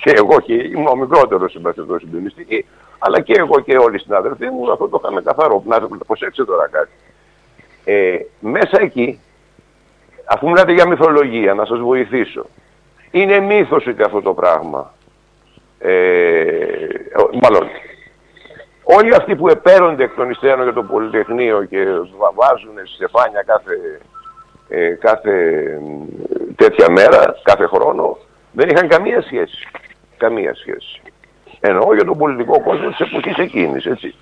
και 0.00 0.10
εγώ 0.10 0.40
και 0.40 0.54
ήμουν 0.54 0.86
ο 0.86 0.96
μικρότερος 0.96 1.50
συμπαθητός 1.52 2.00
συντονιστή, 2.00 2.66
αλλά 2.98 3.20
και 3.20 3.34
εγώ 3.36 3.60
και 3.60 3.76
όλοι 3.76 3.96
οι 3.96 3.98
συναδελφοί 3.98 4.46
μου 4.46 4.72
αυτό 4.72 4.88
το 4.88 5.00
είχαμε 5.02 5.22
καθαρό. 5.22 5.62
Να 5.66 5.80
προσέξτε 6.06 6.44
τώρα 6.44 6.68
κάτι. 6.68 6.90
Ε, 7.84 8.16
μέσα 8.40 8.80
εκεί 8.80 9.20
αφού 10.24 10.46
μιλάτε 10.46 10.72
για 10.72 10.88
μυθολογία, 10.88 11.54
να 11.54 11.64
σας 11.64 11.78
βοηθήσω. 11.78 12.46
Είναι 13.10 13.40
μύθος 13.40 13.84
και 13.84 14.02
αυτό 14.02 14.22
το 14.22 14.34
πράγμα. 14.34 14.94
Ε, 15.78 16.64
μάλλον, 17.42 17.68
όλοι 18.82 19.14
αυτοί 19.14 19.36
που 19.36 19.48
επέρονται 19.48 20.04
εκ 20.04 20.14
των 20.14 20.30
υστέρων 20.30 20.62
για 20.62 20.72
το 20.72 20.82
Πολυτεχνείο 20.82 21.64
και 21.64 21.84
βάζουν 22.34 22.86
στεφάνια 22.94 23.42
κάθε, 23.46 24.00
ε, 24.68 24.88
κάθε 24.88 25.64
τέτοια 26.56 26.90
μέρα, 26.90 27.34
κάθε 27.42 27.66
χρόνο, 27.66 28.18
δεν 28.52 28.68
είχαν 28.68 28.88
καμία 28.88 29.22
σχέση. 29.22 29.68
Καμία 30.16 30.54
σχέση. 30.54 31.02
Εννοώ 31.60 31.94
για 31.94 32.04
τον 32.04 32.18
πολιτικό 32.18 32.60
κόσμο 32.60 32.88
της 32.88 33.00
εποχής 33.00 33.36
εκείνης, 33.36 33.86
έτσι. 33.86 34.14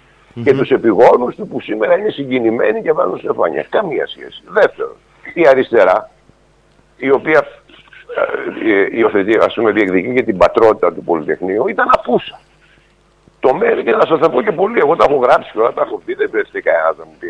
Και 0.45 0.55
τους 0.55 0.71
επιγόνους 0.71 1.35
του 1.35 1.49
που 1.49 1.61
σήμερα 1.61 1.99
είναι 1.99 2.11
συγκινημένοι 2.11 2.83
και 2.83 2.93
βάζουν 2.93 3.19
στεφάνια. 3.19 3.67
Καμία 3.71 4.07
σχέση. 4.07 4.43
Δεύτερον, 4.49 4.97
η 5.35 5.47
αριστερά, 5.49 6.11
η 6.97 7.11
οποία 7.11 7.47
ε, 8.65 8.73
ε, 8.73 8.87
υιοθετεί, 8.91 9.37
ας 9.37 9.55
πούμε, 9.55 9.71
διεκδικεί 9.73 10.15
και 10.15 10.23
την 10.23 10.37
πατρότητα 10.37 10.93
του 10.93 11.05
Πολυτεχνείου, 11.05 11.69
ήταν 11.69 11.89
απούσα. 11.93 12.41
Το 13.41 13.55
μέρη, 13.55 13.83
και 13.83 13.91
να 13.91 14.07
σας 14.07 14.19
τα 14.21 14.31
πω 14.31 14.43
και 14.43 14.53
πολύ, 14.53 14.79
εγώ 14.79 14.97
τα 14.97 15.07
έχω 15.09 15.19
γράψει 15.19 15.51
και 15.53 15.59
όλα 15.59 15.73
τα 15.73 15.83
έχω 15.83 16.03
πει, 16.05 16.15
δεν 16.15 16.29
βρεθεί 16.33 16.61
κανένας 16.61 16.97
να 16.97 17.05
μου 17.05 17.15
πει. 17.19 17.29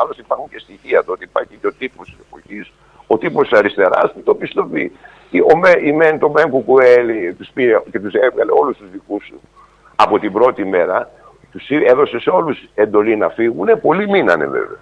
Άλλωστε 0.00 0.22
υπάρχουν 0.24 0.48
και 0.48 0.58
στοιχεία 0.58 1.04
το 1.04 1.12
ότι 1.12 1.24
υπάρχει 1.24 1.56
και 1.60 1.66
ο 1.66 1.72
τύπος 1.72 2.06
της 2.06 2.18
εποχής, 2.26 2.72
ο 3.06 3.18
τύπος 3.18 3.48
της 3.48 3.58
αριστεράς 3.58 4.12
που 4.12 4.22
το 4.22 4.34
πιστοποιεί. 4.34 4.92
ο 5.52 5.56
με, 5.56 5.70
η 5.82 5.92
ΜΕΝ, 5.92 6.18
το 6.18 6.28
ΜΕΝ 6.28 6.50
Κουκουέλη 6.50 7.34
τους 7.34 7.48
πήρε 7.54 7.82
και 7.90 8.00
τους 8.00 8.14
έβγαλε 8.14 8.52
όλους 8.60 8.76
τους 8.76 8.90
δικούς 8.90 9.26
του 9.28 9.40
από 9.96 10.18
την 10.18 10.32
πρώτη 10.32 10.64
μέρα, 10.64 11.10
τους 11.52 11.70
έδωσε 11.70 12.18
σε 12.18 12.30
όλους 12.30 12.68
εντολή 12.74 13.16
να 13.16 13.28
φύγουν, 13.28 13.80
πολλοί 13.80 14.08
μείνανε 14.08 14.46
βέβαια. 14.46 14.78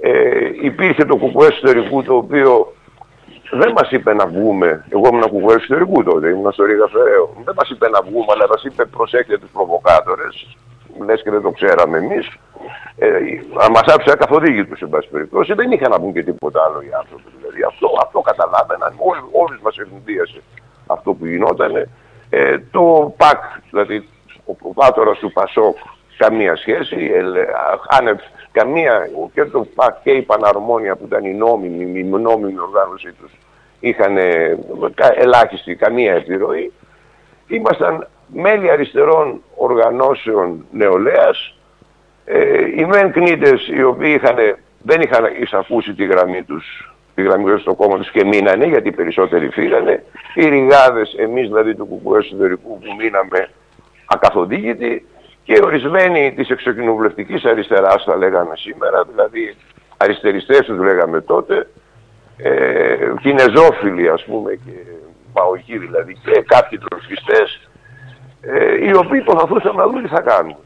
Ε, 0.00 0.50
υπήρχε 0.62 1.04
το 1.04 1.16
κουκουέ 1.16 1.46
εσωτερικού 1.46 2.02
το 2.02 2.14
οποίο 2.14 2.72
δεν 3.50 3.72
μας 3.72 3.90
είπε 3.90 4.14
να 4.14 4.26
βγούμε, 4.26 4.84
εγώ 4.88 5.08
ήμουν 5.08 5.28
κουκουέ 5.28 5.54
εσωτερικού 5.54 6.02
τότε, 6.02 6.28
ήμουν 6.28 6.52
στο 6.52 6.64
Ρίγα 6.64 6.86
Φεραίο, 6.86 7.36
δεν 7.44 7.54
μας 7.58 7.70
είπε 7.70 7.88
να 7.88 8.02
βγούμε 8.02 8.26
αλλά 8.32 8.46
μας 8.48 8.62
είπε 8.64 8.84
προσέξτε 8.84 9.38
τους 9.38 9.50
προβοκάτορες, 9.50 10.56
λες 11.04 11.22
και 11.22 11.30
δεν 11.30 11.42
το 11.42 11.50
ξέραμε 11.50 11.98
εμείς, 11.98 12.36
ε, 12.98 13.08
μας 13.70 13.86
άφησε 13.94 14.16
καθοδήγητους 14.16 14.80
εν 14.80 14.88
πάση 14.88 15.08
περιπτώσει, 15.08 15.54
δεν 15.54 15.70
είχαν 15.70 15.90
να 15.90 16.00
πούν 16.00 16.12
και 16.12 16.22
τίποτα 16.22 16.62
άλλο 16.64 16.80
οι 16.80 16.92
άνθρωποι. 16.98 17.30
Δηλαδή 17.38 17.62
αυτό, 17.62 17.88
αυτό 18.02 18.20
καταλάβαιναν, 18.20 18.92
όλοι, 18.98 19.20
όλοι 19.32 19.58
μας 19.62 19.76
ευνηδίασε 19.78 20.42
αυτό 20.86 21.12
που 21.12 21.26
γινόταν. 21.26 21.88
Ε, 22.30 22.58
το 22.70 23.14
ΠΑΚ, 23.16 23.42
δηλαδή 23.70 24.08
ο 24.44 24.54
προβάτορας 24.54 25.18
του 25.18 25.32
ΠΑΣΟΚ, 25.32 25.76
καμία 26.16 26.56
σχέση, 26.56 27.10
άνευ, 27.88 28.18
καμία, 28.58 29.10
και 29.34 29.44
το 29.44 29.66
ΠΑΚ 29.74 30.02
και 30.02 30.10
η 30.10 30.22
Παναρμόνια 30.22 30.96
που 30.96 31.04
ήταν 31.06 31.24
η 31.24 31.34
νόμιμη, 31.34 32.00
η 32.00 32.02
νόμιμη 32.04 32.58
οργάνωσή 32.58 33.12
τους, 33.12 33.32
είχαν 33.80 34.16
ελάχιστη, 35.14 35.74
καμία 35.74 36.14
επιρροή. 36.14 36.72
Ήμασταν 37.46 38.08
μέλη 38.26 38.70
αριστερών 38.70 39.42
οργανώσεων 39.56 40.64
νεολαίας, 40.70 41.54
ε, 42.24 42.66
οι 42.76 42.84
μεν 42.84 43.12
κνήτες 43.12 43.68
οι 43.68 43.82
οποίοι 43.82 44.12
είχαν, 44.16 44.36
δεν 44.82 45.00
είχαν 45.00 45.24
εισακούσει 45.40 45.94
τη 45.94 46.04
γραμμή 46.04 46.42
τους, 46.42 46.94
τη 47.14 47.22
γραμμή 47.22 47.58
στο 47.58 47.74
κόμμα 47.74 47.96
τους 47.96 48.10
και 48.10 48.24
μείνανε 48.24 48.66
γιατί 48.66 48.88
οι 48.88 48.92
περισσότεροι 48.92 49.48
φύγανε. 49.48 50.04
Οι 50.34 50.48
ρηγάδες, 50.48 51.14
εμείς 51.18 51.46
δηλαδή 51.48 51.74
του 51.74 51.86
κουκουέ 51.86 52.18
εσωτερικού 52.18 52.78
που 52.78 52.94
μείναμε 52.98 53.48
ακαθοδήγητοι 54.06 55.06
και 55.48 55.60
ορισμένοι 55.62 56.32
της 56.32 56.48
εξοκοινοβουλευτικής 56.50 57.44
αριστεράς 57.44 58.04
θα 58.04 58.16
λέγαμε 58.16 58.56
σήμερα, 58.56 59.04
δηλαδή 59.04 59.56
αριστεριστές 59.96 60.60
τους 60.60 60.78
λέγαμε 60.78 61.20
τότε, 61.20 61.68
ε, 62.36 62.96
κινεζόφιλοι 63.20 64.08
ας 64.08 64.24
πούμε 64.24 64.52
και 64.52 64.72
παοκοί 65.32 65.78
δηλαδή 65.78 66.14
και 66.14 66.42
κάποιοι 66.46 66.78
τροφιστές 66.78 67.68
ε, 68.40 68.86
οι 68.86 68.96
οποίοι 68.96 69.20
προσπαθούσαν 69.20 69.76
να 69.76 69.86
δουν 69.86 70.02
τι 70.02 70.08
θα 70.08 70.20
κάνουν. 70.20 70.56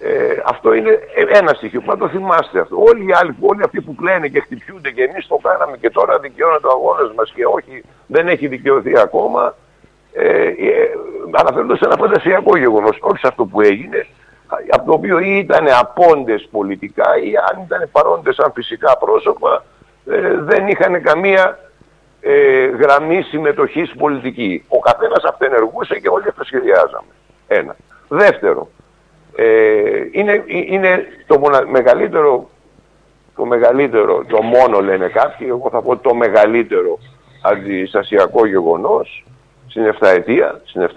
Ε, 0.00 0.42
αυτό 0.44 0.72
είναι 0.74 0.98
ένα 1.32 1.52
στοιχείο 1.54 1.80
που 1.80 1.90
να 1.90 1.96
το 1.96 2.08
θυμάστε 2.08 2.60
αυτό. 2.60 2.76
Όλοι 2.82 3.08
οι 3.08 3.12
άλλοι, 3.12 3.36
όλοι 3.40 3.62
αυτοί 3.62 3.80
που 3.80 3.94
κλαίνε 3.94 4.28
και 4.28 4.40
χτυπιούνται 4.40 4.90
και 4.90 5.02
εμείς 5.02 5.26
το 5.26 5.36
κάναμε 5.42 5.76
και 5.76 5.90
τώρα 5.90 6.18
δικαιώνεται 6.18 6.66
ο 6.66 6.70
αγώνας 6.70 7.14
μας 7.16 7.32
και 7.34 7.44
όχι 7.44 7.84
δεν 8.06 8.28
έχει 8.28 8.46
δικαιωθεί 8.46 8.98
ακόμα 8.98 9.54
ε, 10.12 10.46
ε, 10.46 10.54
αναφέρονται 11.32 11.76
σε 11.76 11.84
ένα 11.84 11.96
φαντασιακό 11.96 12.56
γεγονός, 12.56 12.98
όχι 13.00 13.18
σε 13.18 13.26
αυτό 13.26 13.44
που 13.44 13.60
έγινε, 13.60 14.06
από 14.70 14.86
το 14.86 14.92
οποίο 14.92 15.18
ή 15.18 15.38
ήταν 15.38 15.66
απόντες 15.80 16.48
πολιτικά 16.50 17.16
ή 17.22 17.32
αν 17.50 17.62
ήταν 17.64 17.88
παρόντες 17.92 18.34
σαν 18.34 18.52
φυσικά 18.54 18.98
πρόσωπα, 18.98 19.64
ε, 20.10 20.34
δεν 20.36 20.68
είχαν 20.68 21.02
καμία 21.02 21.58
ε, 22.20 22.66
γραμμή 22.66 23.22
συμμετοχής 23.22 23.92
πολιτική. 23.98 24.64
Ο 24.68 24.78
καθένας 24.78 25.24
αυτενεργούσε 25.24 25.98
και 25.98 26.08
όλοι 26.08 26.28
αυτό 26.28 26.44
σχεδιάζαμε. 26.44 27.12
Ένα. 27.46 27.76
Δεύτερο, 28.08 28.68
ε, 29.36 29.44
είναι, 30.12 30.44
είναι 30.46 31.06
το 31.26 31.40
μεγαλύτερο, 31.70 32.48
το 33.36 33.44
μεγαλύτερο, 33.44 34.24
το 34.24 34.42
μόνο 34.42 34.80
λένε 34.80 35.08
κάποιοι, 35.08 35.46
εγώ 35.50 35.68
θα 35.70 35.82
πω 35.82 35.96
το 35.96 36.14
μεγαλύτερο 36.14 36.98
αντιστασιακό 37.42 38.46
γεγονός 38.46 39.24
στην 39.70 39.94
7 40.00 40.06
ετία, 40.06 40.60
στην 40.64 40.88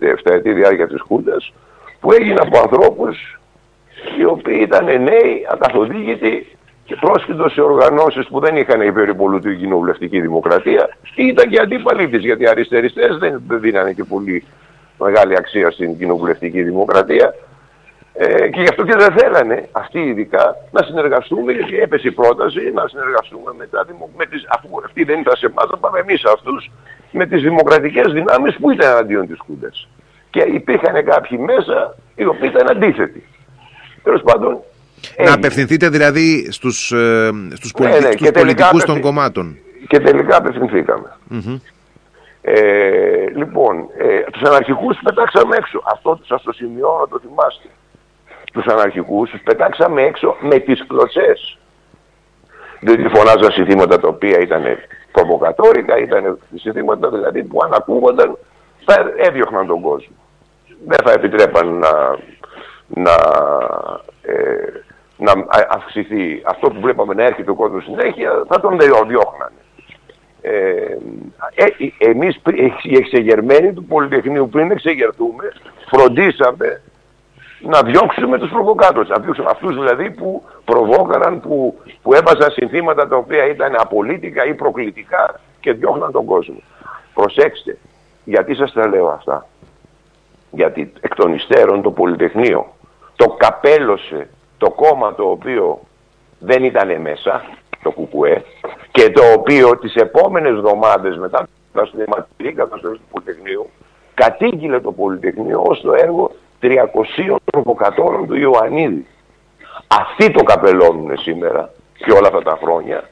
7 0.00 0.32
ετία 0.32 0.54
διάρκεια 0.54 0.86
της 0.86 1.00
Χούντας, 1.00 1.52
που 2.00 2.12
έγινε 2.12 2.40
από 2.40 2.58
ανθρώπους 2.58 3.38
οι 4.18 4.24
οποίοι 4.24 4.58
ήταν 4.62 4.84
νέοι, 4.84 5.46
ακαθοδήγητοι 5.52 6.56
και 6.84 6.96
πρόσκλητος 7.00 7.52
σε 7.52 7.60
οργανώσεις 7.60 8.26
που 8.26 8.40
δεν 8.40 8.56
είχαν 8.56 8.80
υπερηπολούτη 8.80 9.56
κοινοβουλευτική 9.56 10.20
δημοκρατία 10.20 10.96
ή 11.14 11.26
ήταν 11.26 11.48
και 11.48 11.60
αντίπαλοι 11.60 12.08
της, 12.08 12.24
γιατί 12.24 12.42
οι 12.42 12.48
αριστεριστές 12.48 13.16
δεν 13.18 13.42
δίνανε 13.48 13.92
και 13.92 14.04
πολύ 14.04 14.44
μεγάλη 14.98 15.36
αξία 15.36 15.70
στην 15.70 15.98
κοινοβουλευτική 15.98 16.62
δημοκρατία. 16.62 17.34
Ε, 18.12 18.48
και 18.48 18.60
γι' 18.60 18.68
αυτό 18.68 18.84
και 18.84 18.96
δεν 18.96 19.12
θέλανε 19.12 19.68
αυτοί 19.72 20.00
ειδικά 20.00 20.56
να 20.70 20.82
συνεργαστούμε, 20.82 21.52
γιατί 21.52 21.78
έπεσε 21.80 22.08
η 22.08 22.10
πρόταση 22.10 22.70
να 22.74 22.88
συνεργαστούμε 22.88 23.52
με 23.58 23.66
τα 23.66 23.86
με 24.16 24.26
τις, 24.26 24.46
αφού 24.48 24.68
αυτοί 24.84 25.04
δεν 25.04 25.20
ήταν 25.20 25.36
σε 25.36 25.46
εμάς, 25.46 25.70
να 25.70 25.76
πάμε 25.76 25.98
εμείς 25.98 26.24
αυτούς 26.24 26.70
με 27.10 27.26
τις 27.26 27.42
δημοκρατικές 27.42 28.12
δυνάμεις 28.12 28.56
που 28.56 28.70
ήταν 28.70 28.96
αντίον 28.96 29.26
της 29.26 29.38
Χούντας. 29.46 29.88
Και 30.30 30.40
υπήρχαν 30.40 31.04
κάποιοι 31.04 31.38
μέσα 31.46 31.96
οι 32.14 32.24
οποίοι 32.24 32.50
ήταν 32.54 32.70
αντίθετοι. 32.70 33.24
Τέλος 34.02 34.22
πάντων... 34.22 34.58
Να 35.24 35.32
απευθυνθείτε 35.32 35.88
δηλαδή 35.88 36.52
στους, 36.52 36.92
ε, 36.92 37.30
στους, 37.54 37.72
ναι, 37.78 37.88
ναι, 37.88 38.10
στους 38.10 38.30
πολιτικούς 38.30 38.84
των 38.84 39.00
κομμάτων. 39.00 39.56
Και 39.88 40.00
τελικά 40.00 40.36
απευθυνθήκαμε. 40.36 41.16
Ε, 42.42 43.26
λοιπόν, 43.34 43.76
ε, 43.98 44.20
τους 44.32 44.42
αναρχικούς 44.42 44.98
πετάξαμε 45.04 45.56
έξω. 45.56 45.82
Αυτό 45.92 46.20
σας 46.26 46.42
το 46.42 46.52
σημειώνω, 46.52 47.06
το 47.06 47.18
θυμάστε. 47.18 47.68
Τους 48.52 48.66
αναρχικούς 48.66 49.30
τους 49.30 49.40
πετάξαμε 49.40 50.02
έξω 50.02 50.36
με 50.40 50.58
τις 50.58 50.84
κλωτσές. 50.86 51.58
Δεν 52.80 53.10
φωνάζαν 53.14 53.52
συνθήματα 53.52 54.00
τα 54.00 54.08
οποία 54.08 54.38
ήταν 54.38 54.62
προβοκατόρικα, 55.12 55.98
ήταν 55.98 56.38
συνθήματα 56.54 57.08
δηλαδή 57.10 57.42
που 57.44 57.58
αν 57.64 57.74
ακούγονταν 57.74 58.38
θα 58.84 59.12
έδιωχναν 59.16 59.66
τον 59.66 59.80
κόσμο. 59.80 60.16
Δεν 60.86 60.98
θα 61.04 61.12
επιτρέπαν 61.12 61.78
να, 61.78 62.18
να, 62.86 63.14
ε, 64.22 64.82
να 65.16 65.32
αυξηθεί 65.70 66.42
αυτό 66.44 66.70
που 66.70 66.80
βλέπαμε 66.80 67.14
να 67.14 67.22
έρχεται 67.22 67.50
ο 67.50 67.54
κόσμος 67.54 67.84
συνέχεια, 67.84 68.44
θα 68.48 68.60
τον 68.60 68.78
διώχνανε. 68.78 69.60
Ε, 70.42 70.96
ε, 71.54 71.66
εμείς 72.10 72.40
οι 72.82 72.96
εξεγερμένοι 72.96 73.72
του 73.72 73.84
Πολυτεχνείου 73.84 74.48
πριν 74.48 74.70
εξεγερθούμε 74.70 75.52
φροντίσαμε 75.90 76.80
να 77.60 77.82
διώξουμε 77.82 78.38
τους 78.38 78.50
προβοκάτορες, 78.50 79.08
να 79.08 79.18
διώξουμε 79.18 79.50
αυτούς 79.50 79.74
δηλαδή 79.74 80.10
που 80.10 80.42
προβόκαναν, 80.64 81.40
που, 81.40 81.78
που 82.02 82.14
έβαζαν 82.14 82.50
συνθήματα 82.50 83.08
τα 83.08 83.16
οποία 83.16 83.46
ήταν 83.46 83.74
απολύτικα 83.78 84.44
ή 84.44 84.54
προκλητικά 84.54 85.40
και 85.60 85.72
διώχναν 85.72 86.12
τον 86.12 86.24
κόσμο. 86.24 86.62
Προσέξτε, 87.14 87.78
γιατί 88.24 88.54
σας 88.54 88.72
τα 88.72 88.88
λέω 88.88 89.08
αυτά. 89.08 89.46
Γιατί 90.50 90.92
εκ 91.00 91.14
των 91.14 91.34
υστέρων 91.34 91.82
το 91.82 91.90
Πολυτεχνείο 91.90 92.66
το 93.16 93.28
καπέλωσε 93.28 94.28
το 94.58 94.70
κόμμα 94.70 95.14
το 95.14 95.22
οποίο 95.30 95.80
δεν 96.38 96.64
ήταν 96.64 97.00
μέσα, 97.00 97.44
το 97.82 97.90
ΚΚΕ, 97.90 98.44
και 98.90 99.10
το 99.10 99.22
οποίο 99.36 99.78
τις 99.78 99.94
επόμενες 99.94 100.50
εβδομάδες 100.50 101.16
μετά 101.16 101.48
τα 101.72 101.86
συντηματική 101.86 102.52
καταστροφή 102.52 102.96
του 102.96 103.08
Πολυτεχνείου 103.10 103.70
κατήγγειλε 104.14 104.80
το 104.80 104.92
Πολυτεχνείο 104.92 105.62
ως 105.66 105.80
το 105.80 105.92
έργο 105.92 106.30
300 106.62 107.36
προβοκατόρων 107.44 108.26
του 108.26 108.36
Ιωαννίδη. 108.36 109.06
Αυτοί 109.86 110.30
το 110.30 110.42
καπελώνουν 110.42 111.18
σήμερα 111.18 111.70
και 111.96 112.12
όλα 112.12 112.26
αυτά 112.26 112.42
τα 112.42 112.58
χρόνια. 112.62 113.08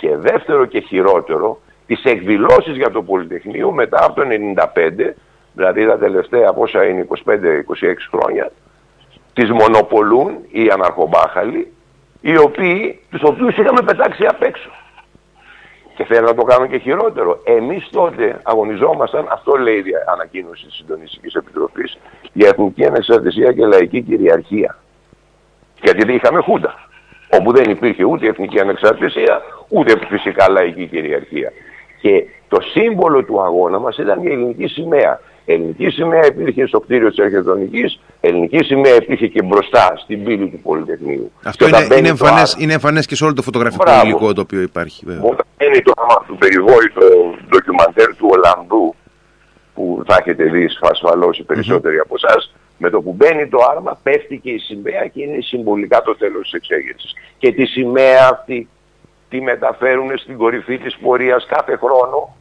Και 0.00 0.16
δεύτερο 0.16 0.64
και 0.64 0.80
χειρότερο, 0.80 1.60
τις 1.86 2.04
εκδηλώσεις 2.04 2.76
για 2.76 2.90
το 2.90 3.02
Πολυτεχνείο 3.02 3.70
μετά 3.72 4.04
από 4.04 4.14
το 4.14 4.26
95, 4.26 5.14
δηλαδή 5.52 5.86
τα 5.86 5.98
τελευταία 5.98 6.52
πόσα 6.52 6.84
είναι 6.84 7.06
25-26 7.26 7.34
χρόνια, 8.10 8.52
τις 9.32 9.50
μονοπολούν 9.50 10.38
οι 10.50 10.68
αναρχομπάχαλοι, 10.68 11.72
οι 12.20 12.38
οποίοι, 12.38 13.00
τους 13.10 13.22
οποίους 13.22 13.56
είχαμε 13.56 13.82
πετάξει 13.82 14.26
απ' 14.26 14.42
έξω. 14.42 14.70
Και 16.00 16.06
θέλω 16.06 16.26
να 16.26 16.34
το 16.34 16.42
κάνω 16.42 16.66
και 16.66 16.78
χειρότερο. 16.78 17.40
Εμείς 17.44 17.88
τότε 17.90 18.40
αγωνιζόμασταν, 18.42 19.26
αυτό 19.30 19.56
λέει 19.56 19.78
η 19.78 19.92
ανακοίνωση 20.12 20.66
της 20.66 20.74
Συντονιστικής 20.74 21.34
Επιτροπής, 21.34 21.98
για 22.32 22.48
εθνική 22.48 22.86
ανεξαρτησία 22.86 23.52
και 23.52 23.66
λαϊκή 23.66 24.02
κυριαρχία. 24.02 24.76
Γιατί 25.82 26.04
δεν 26.04 26.14
είχαμε 26.14 26.40
χούντα. 26.40 26.74
Όπου 27.30 27.52
δεν 27.52 27.70
υπήρχε 27.70 28.04
ούτε 28.04 28.26
εθνική 28.28 28.60
ανεξαρτησία, 28.60 29.42
ούτε 29.68 29.92
φυσικά 30.08 30.50
λαϊκή 30.50 30.86
κυριαρχία. 30.86 31.52
Και 32.00 32.26
το 32.48 32.60
σύμβολο 32.60 33.24
του 33.24 33.42
αγώνα 33.42 33.78
μας 33.78 33.98
ήταν 33.98 34.22
η 34.22 34.32
ελληνική 34.32 34.66
σημαία. 34.66 35.20
Ελληνική 35.44 35.90
σημαία 35.90 36.26
υπήρχε 36.26 36.66
στο 36.66 36.80
κτίριο 36.80 37.08
της 37.08 37.18
Αρχιτεκτονικής, 37.18 38.00
ελληνική 38.20 38.64
σημαία 38.64 38.94
υπήρχε 38.94 39.26
και 39.26 39.42
μπροστά 39.42 39.92
στην 39.96 40.24
πύλη 40.24 40.48
του 40.48 40.58
Πολυτεχνείου. 40.62 41.32
Αυτό 41.44 41.68
είναι, 41.68 41.86
είναι, 41.98 42.08
εμφανές, 42.08 42.56
είναι 42.58 42.72
εμφανές 42.72 43.06
και 43.06 43.16
σε 43.16 43.24
όλο 43.24 43.32
το 43.32 43.42
φωτογραφικό 43.42 43.82
Μπράβο. 43.84 44.06
υλικό 44.06 44.32
το 44.32 44.40
οποίο 44.40 44.60
υπάρχει. 44.60 45.04
Βέβαια. 45.06 45.22
Όταν 45.30 45.46
είναι 45.58 45.82
το 45.82 45.92
άμα 45.96 46.24
του 46.26 46.36
περιβόητο 46.36 47.00
ντοκιμαντέρ 47.48 48.16
του 48.16 48.28
Ολλανδού, 48.30 48.94
που 49.74 50.02
θα 50.06 50.16
έχετε 50.20 50.44
δει 50.44 50.68
ασφαλώς 50.80 51.38
οι 51.38 51.42
περισσότεροι 51.42 51.96
mm-hmm. 51.96 52.04
από 52.04 52.14
εσάς, 52.22 52.54
με 52.78 52.90
το 52.90 53.00
που 53.02 53.12
μπαίνει 53.12 53.48
το 53.48 53.58
άρμα 53.70 53.98
πέφτει 54.02 54.38
και 54.38 54.50
η 54.50 54.58
σημαία 54.58 55.06
και 55.06 55.22
είναι 55.22 55.40
συμβολικά 55.40 56.02
το 56.02 56.16
τέλος 56.16 56.42
της 56.42 56.52
εξέγερσης. 56.52 57.12
Και 57.38 57.52
τη 57.52 57.66
σημαία 57.66 58.28
αυτή 58.32 58.68
τη 59.28 59.40
μεταφέρουν 59.40 60.18
στην 60.18 60.36
κορυφή 60.36 60.78
της 60.78 60.96
πορείας 60.96 61.46
κάθε 61.46 61.76
χρόνο 61.76 62.36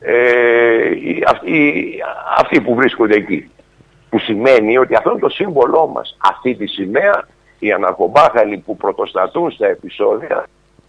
ε, 0.00 0.90
αυτοί, 1.26 1.74
αυτοί 2.38 2.60
που 2.60 2.74
βρίσκονται 2.74 3.14
εκεί. 3.14 3.50
Που 4.10 4.18
σημαίνει 4.18 4.78
ότι 4.78 4.94
αυτό 4.94 5.10
είναι 5.10 5.20
το 5.20 5.28
σύμβολό 5.28 5.86
μας. 5.86 6.16
Αυτή 6.30 6.54
τη 6.54 6.66
σημαία 6.66 7.26
οι 7.58 7.72
αναρχομπάχαλοι 7.72 8.58
που 8.58 8.76
πρωτοστατούν 8.76 9.50
στα 9.50 9.66
επεισόδια 9.66 10.44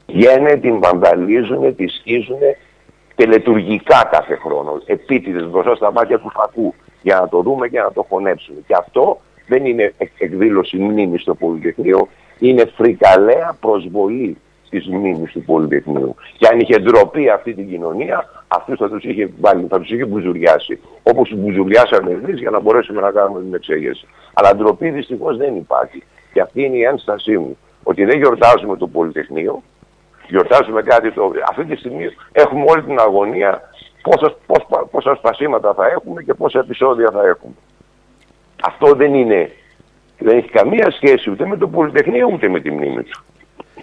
βγαίνουν, 0.08 0.62
την 0.62 0.80
βανδαλίζουν, 0.80 1.76
τη 1.76 1.88
σκίζουν 1.88 2.40
τελετουργικά 3.16 4.10
κάθε 4.12 4.36
χρόνο. 4.36 4.82
Επίτηδες 4.86 5.50
μπροστά 5.50 5.76
στα 5.76 5.92
μάτια 5.92 6.20
του 6.20 6.30
φακού 6.30 6.74
για 7.02 7.20
να 7.20 7.28
το 7.28 7.42
δούμε 7.42 7.68
και 7.68 7.80
να 7.80 7.92
το 7.92 8.06
χωνέψουμε. 8.10 8.60
Και 8.68 8.76
αυτό 8.78 9.20
δεν 9.48 9.66
είναι 9.66 9.94
εκδήλωση 10.18 10.78
μνήμης 10.78 11.22
στο 11.22 11.36
Πολυτεχνείο, 11.36 12.08
είναι 12.40 12.66
φρικαλέα 12.76 13.58
προσβολή 13.60 14.38
της 14.70 14.88
μνήμης 14.88 15.32
του 15.32 15.44
Πολυτεχνείου. 15.44 16.16
Και 16.38 16.48
αν 16.48 16.60
είχε 16.60 16.80
ντροπή 16.80 17.30
αυτή 17.30 17.54
την 17.54 17.70
κοινωνία, 17.70 18.39
αυτούς 18.50 18.78
θα 18.78 18.90
τους 18.90 19.04
είχε, 19.04 19.30
βάλει, 19.40 19.68
θα 19.70 19.80
τους 19.80 19.92
είχε 19.92 20.06
μπουζουριάσει. 20.06 20.80
Όπως 21.04 21.34
μπουζουριάσαμε 21.36 22.12
εμείς 22.12 22.40
για 22.40 22.50
να 22.50 22.60
μπορέσουμε 22.60 23.02
να 23.02 23.12
κάνουμε 23.12 23.42
την 23.42 23.54
εξέγερση. 23.54 24.08
Αλλά 24.34 24.56
ντροπή 24.56 24.90
δυστυχώς 24.90 25.38
δεν 25.38 25.56
υπάρχει. 25.56 26.04
Και 26.34 26.42
αυτή 26.42 26.64
είναι 26.64 26.78
η 26.78 26.84
ένστασή 26.84 27.38
μου. 27.38 27.58
Ότι 27.84 28.06
δεν 28.06 28.18
γιορτάζουμε 28.18 28.78
το 28.78 28.88
Πολυτεχνείο, 28.88 29.64
γιορτάζουμε 30.28 30.82
κάτι 30.82 31.12
το... 31.12 31.32
Αυτή 31.50 31.66
τη 31.66 31.76
στιγμή 31.76 32.06
έχουμε 32.32 32.66
όλη 32.68 32.84
την 32.84 33.00
αγωνία 33.00 33.62
πόσα, 34.02 34.36
πόσα, 34.46 34.86
πόσα 34.92 35.16
σπασίματα 35.16 35.74
θα 35.74 35.88
έχουμε 35.88 36.24
και 36.24 36.34
πόσα 36.34 36.60
επεισόδια 36.60 37.12
θα 37.12 37.28
έχουμε. 37.28 37.54
Αυτό 38.64 38.94
δεν 38.94 39.14
είναι, 39.14 39.52
δεν 40.18 40.38
έχει 40.38 40.50
καμία 40.50 40.92
σχέση 40.92 41.30
ούτε 41.30 41.46
με 41.46 41.58
το 41.58 41.68
Πολυτεχνείο 41.68 42.30
ούτε 42.34 42.48
με 42.48 42.60
τη 42.60 42.72
μνήμη 42.72 43.04
του. 43.04 43.24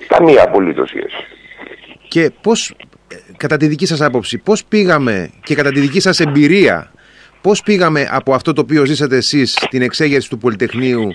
Καμία 0.07 0.43
απολύτως 0.43 0.89
σχέση. 0.89 1.27
Και 2.17 2.31
πώς, 2.41 2.75
κατά 3.37 3.57
τη 3.57 3.67
δική 3.67 3.87
σας 3.87 4.01
άποψη, 4.01 4.39
πώς 4.39 4.65
πήγαμε 4.65 5.31
και 5.43 5.55
κατά 5.55 5.73
τη 5.73 5.81
δική 5.81 6.01
σας 6.01 6.21
εμπειρία, 6.21 6.91
πώς 7.41 7.63
πήγαμε 7.63 8.09
από 8.11 8.35
αυτό 8.35 8.53
το 8.53 8.61
οποίο 8.61 8.85
ζήσατε 8.85 9.17
εσείς, 9.17 9.67
την 9.71 9.83
εξέγερση 9.83 10.29
του 10.29 10.39
Πολυτεχνείου 10.39 11.09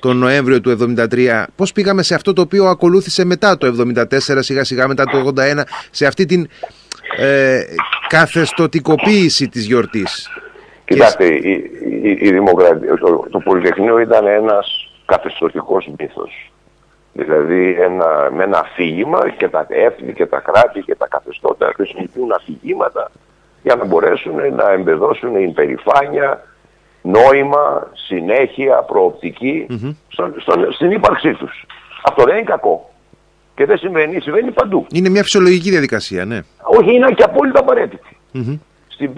τον 0.00 0.16
Νοέμβριο 0.16 0.60
του 0.60 0.94
1973, 1.10 1.44
πώς 1.56 1.72
πήγαμε 1.72 2.02
σε 2.02 2.14
αυτό 2.14 2.32
το 2.32 2.42
οποίο 2.42 2.64
ακολούθησε 2.64 3.24
μετά 3.24 3.56
το 3.56 3.66
1974, 3.66 4.18
σιγά 4.38 4.64
σιγά 4.64 4.88
μετά 4.88 5.04
το 5.04 5.32
1981, 5.36 5.60
σε 5.90 6.06
αυτή 6.06 6.24
την 6.24 6.48
ε, 7.18 7.60
καθεστοτικοποίηση 8.08 9.48
της 9.48 9.64
γιορτής; 9.64 10.30
Κοιτάξτε, 10.84 11.24
η, 11.24 11.70
η, 12.02 12.18
η 12.20 12.32
δημοκρατία, 12.32 12.94
το, 12.98 13.26
το 13.30 13.38
Πολυτεχνείο 13.38 13.98
ήταν 13.98 14.26
ένας 14.26 14.90
καθεστωτικός 15.04 15.90
μύθος. 15.98 16.53
Δηλαδή 17.16 17.76
ένα, 17.80 18.30
με 18.32 18.42
ένα 18.42 18.58
αφήγημα 18.58 19.30
και 19.30 19.48
τα 19.48 19.66
έθνη 19.68 20.12
και 20.12 20.26
τα 20.26 20.38
κράτη 20.38 20.80
και 20.80 20.94
τα 20.94 21.08
καθεστώτα 21.08 21.72
χρησιμοποιούν 21.74 22.32
αφηγήματα 22.32 23.10
για 23.62 23.74
να 23.74 23.84
μπορέσουν 23.84 24.54
να 24.54 24.70
εμπεδώσουν 24.70 25.36
υπερηφάνεια, 25.36 26.44
νόημα, 27.02 27.90
συνέχεια, 27.92 28.76
προοπτική 28.82 29.66
στο, 30.08 30.32
στο, 30.36 30.52
στην 30.72 30.90
ύπαρξή 30.90 31.34
τους. 31.34 31.64
Αυτό 32.04 32.24
δεν 32.24 32.36
είναι 32.36 32.44
κακό. 32.44 32.90
Και 33.54 33.64
δεν 33.64 33.78
συμβαίνει, 33.78 34.20
συμβαίνει 34.20 34.50
παντού. 34.50 34.86
Είναι 34.92 35.08
μια 35.08 35.22
φυσιολογική 35.22 35.70
διαδικασία, 35.70 36.24
ναι. 36.24 36.40
Όχι, 36.62 36.94
είναι 36.94 37.12
και 37.12 37.22
απόλυτα 37.22 37.60
απαραίτητη. 37.60 38.16
Mm-hmm. 38.34 38.58
Στην, 38.94 39.10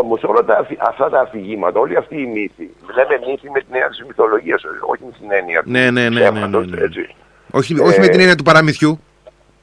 όμως 0.00 0.22
όλα 0.22 0.44
τα, 0.44 0.66
αυτά 0.78 1.08
τα 1.10 1.20
αφηγήματα, 1.20 1.80
όλοι 1.80 1.96
αυτοί 1.96 2.16
οι 2.20 2.26
μύθοι, 2.26 2.70
λέμε 2.94 3.26
μύθοι 3.26 3.50
με 3.50 3.60
την 3.60 3.68
έννοια 3.70 3.88
της 3.88 4.04
μυθολογίας, 4.06 4.62
όχι 4.90 5.02
με 5.04 5.12
την 5.20 5.32
έννοια 5.32 5.62
του 5.62 5.70
ναι, 5.70 5.90
ναι, 5.90 6.08
ναι, 6.08 6.30
ναι, 6.30 6.46
ναι, 6.46 6.82
Έτσι. 6.82 7.14
Όχι, 7.50 7.80
όχι 7.80 8.00
με 8.00 8.08
την 8.08 8.20
έννοια 8.20 8.34
του 8.34 8.42
παραμυθιού. 8.42 9.00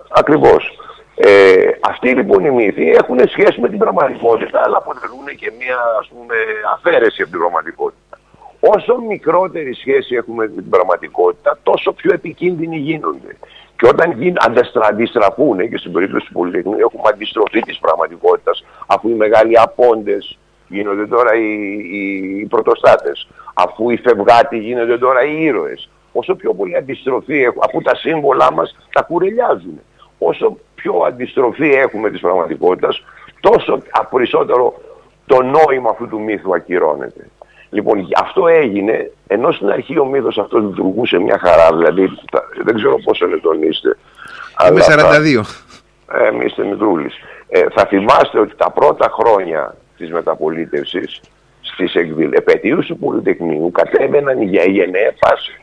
Ακριβώς. 0.10 0.78
Ε, 1.16 1.70
αυτοί 1.82 2.10
λοιπόν 2.10 2.46
οι 2.46 2.50
μύθοι 2.50 2.90
έχουν 2.90 3.20
σχέση 3.28 3.60
με 3.62 3.70
την 3.70 3.78
πραγματικότητα, 3.78 4.62
αλλά 4.66 4.78
αποτελούν 4.78 5.26
και 5.36 5.52
μια 5.60 5.78
ας 6.00 6.08
πούμε, 6.08 6.36
αφαίρεση 6.74 7.22
από 7.22 7.32
την 7.32 7.40
πραγματικότητα. 7.40 8.20
Όσο 8.60 8.98
μικρότερη 9.02 9.74
σχέση 9.74 10.16
έχουμε 10.16 10.44
με 10.48 10.62
την 10.62 10.70
πραγματικότητα, 10.70 11.60
τόσο 11.64 11.94
πιο 11.94 12.14
επικίνδυνοι 12.14 12.78
γίνονται. 12.78 13.38
Και 13.82 13.88
όταν 13.88 14.12
γίν, 14.12 14.36
αντιστραφούν, 14.90 15.70
και 15.70 15.78
στην 15.78 15.92
περίπτωση 15.92 16.26
του 16.26 16.34
Πολυτεχνείου 16.34 16.80
έχουμε 16.80 17.04
αντιστροφή 17.14 17.60
της 17.60 17.80
πραγματικότητας, 17.80 18.66
αφού 18.88 19.10
οι 19.10 19.14
μεγάλοι 19.14 19.60
απόντες 19.60 20.38
γίνονται 20.68 21.08
τώρα 21.08 21.36
οι, 21.36 21.74
οι, 21.92 22.40
οι 22.40 22.46
πρωτοστάτες, 22.46 23.28
αφού 23.54 23.90
οι 23.90 23.98
φευγάτοι 23.98 24.58
γίνονται 24.58 24.98
τώρα 24.98 25.24
οι 25.24 25.44
ήρωες. 25.44 25.90
Όσο 26.12 26.36
πιο 26.36 26.54
πολύ 26.54 26.76
αντιστροφή 26.76 27.42
έχουμε, 27.44 27.66
αφού 27.68 27.82
τα 27.82 27.96
σύμβολά 27.96 28.54
μας 28.54 28.76
τα 28.92 29.02
κουρελιάζουν. 29.02 29.80
Όσο 30.18 30.58
πιο 30.76 30.94
αντιστροφή 31.08 31.70
έχουμε 31.70 32.10
της 32.10 32.22
πραγματικότητας, 32.22 33.04
τόσο 33.40 33.82
περισσότερο 34.10 34.74
το 35.26 35.42
νόημα 35.42 35.90
αυτού 35.90 36.08
του 36.08 36.22
μύθου 36.22 36.56
ακυρώνεται. 36.56 37.30
Λοιπόν, 37.70 38.08
αυτό 38.18 38.48
έγινε, 38.48 39.12
ενώ 39.28 39.52
στην 39.52 39.70
αρχή 39.70 40.00
ο 40.00 40.06
μύθος 40.06 40.38
αυτός 40.38 40.64
λειτουργούσε 40.64 41.20
μια 41.20 41.38
χαρά, 41.38 41.78
δηλαδή 41.78 42.10
δεν 42.64 42.76
ξέρω 42.76 42.98
πόσο 43.04 43.26
ετών 43.26 43.64
είστε. 43.64 43.98
Είμαι 44.70 44.82
42. 44.82 45.44
Ε, 46.14 46.28
εμείς 46.28 46.46
είστε 46.46 46.64
μικρούλης. 46.64 47.14
Ε, 47.50 47.66
θα 47.76 47.86
θυμάστε 47.86 48.40
ότι 48.40 48.56
τα 48.56 48.72
πρώτα 48.72 49.10
χρόνια 49.20 49.76
της 49.98 50.12
μεταπολίτευσης 50.12 51.22
στις 51.62 51.96
επαιτίους 52.32 52.86
του 52.86 52.98
Πολυτεχνείου 52.98 53.72
κατέβαιναν 53.72 54.42
για 54.42 54.64
γενναία 54.64 55.14
φάση. 55.20 55.60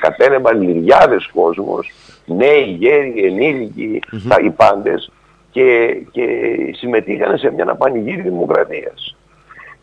Κατέβαιναν 0.00 0.62
λιριάδες 0.62 1.30
κόσμος, 1.34 1.92
νέοι, 2.24 2.76
γέροι, 2.78 3.14
ενήλικοι, 3.26 4.00
mm-hmm. 4.12 4.44
οι 4.44 4.50
πάντες 4.50 5.10
και, 5.50 5.96
και 6.10 6.26
συμμετείχαν 6.72 7.38
σε 7.38 7.52
μια 7.52 7.74
πανηγύρι 7.74 8.20
δημοκρατίας. 8.20 9.16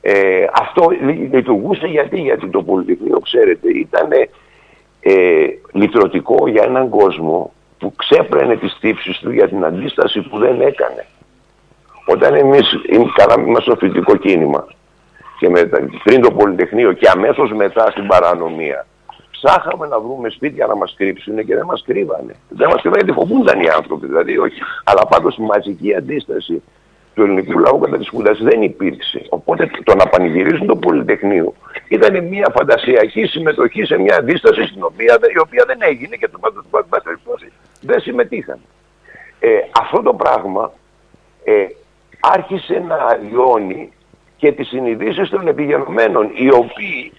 Ε, 0.02 0.46
αυτό 0.54 0.90
λειτουργούσε 1.32 1.88
γιατί, 1.88 2.20
γιατί 2.20 2.48
το 2.48 2.64
Πολυτεχνείο, 2.64 3.20
ξέρετε, 3.20 3.70
ήταν 3.70 4.10
ε, 5.08 5.46
λυτρωτικό 5.72 6.48
για 6.48 6.64
έναν 6.64 6.90
κόσμο 6.90 7.54
που 7.78 7.94
ξέπραινε 7.96 8.56
τις 8.56 8.78
τύψεις 8.80 9.18
του 9.20 9.32
για 9.32 9.48
την 9.48 9.66
αντίσταση 9.66 10.22
που 10.22 10.38
δεν 10.38 10.62
έκανε. 10.62 11.06
Όταν 12.06 12.36
εμείς 12.36 12.66
κάναμε 13.16 13.60
στο 13.60 13.76
φοιτητικό 13.76 14.16
κίνημα 14.16 14.68
και 15.40 15.50
πριν 16.04 16.22
το 16.22 16.32
Πολυτεχνείο 16.32 16.94
και 16.94 17.10
αμέσως 17.10 17.52
μετά 17.52 17.92
στην 17.92 18.08
παρανομία, 18.08 18.86
ψάχαμε 19.32 19.88
να 19.88 20.00
βρούμε 20.00 20.30
σπίτια 20.30 20.66
να 20.66 20.76
μας 20.76 20.94
κρύψουν 20.98 21.46
και 21.46 21.56
δεν 21.56 21.66
μας 21.66 21.84
κρύβανε. 21.86 22.36
Δεν 22.50 22.70
μας 22.70 22.82
κρύβανε 22.82 23.04
γιατί 23.04 23.20
φοβούνταν 23.20 23.62
οι 23.62 23.70
άνθρωποι, 23.70 24.06
δηλαδή 24.08 24.38
όχι. 24.38 24.60
Αλλά 24.84 25.06
πάντως 25.10 25.38
η 25.38 25.42
μαζική 25.42 25.96
αντίσταση 25.96 26.62
του 27.14 27.22
ελληνικού 27.22 27.60
λαού 27.60 27.80
κατά 27.80 27.98
τη 27.98 28.04
σπουδάση 28.04 28.44
δεν 28.44 28.62
υπήρξε. 28.62 29.26
Οπότε 29.30 29.70
το 29.84 29.96
να 29.96 30.08
πανηγυρίζουν 30.08 30.68
το 30.68 30.76
Πολυτεχνείο 30.76 31.54
ήταν 31.88 32.24
μια 32.24 32.52
φαντασιακή 32.56 33.26
συμμετοχή 33.26 33.86
σε 33.86 33.98
μια 33.98 34.16
αντίσταση 34.16 34.64
στην 34.64 34.84
οποία, 34.84 35.20
η 35.34 35.40
οποία 35.40 35.64
δεν 35.68 35.78
έγινε 35.82 36.16
και 36.16 36.28
το 36.28 36.38
πάντων 36.40 36.66
δεν 37.82 38.00
συμμετείχαν. 38.00 38.60
Ε, 39.40 39.50
αυτό 39.80 40.02
το 40.02 40.14
πράγμα 40.14 40.72
ε, 41.44 41.66
άρχισε 42.20 42.84
να 42.88 42.96
αλλοιώνει 42.96 43.92
και 44.38 44.52
τις 44.52 44.68
συνειδήσεις 44.68 45.30
των 45.30 45.48
επιγενωμένων 45.48 46.32
οι 46.34 46.54
οποίοι 46.54 47.12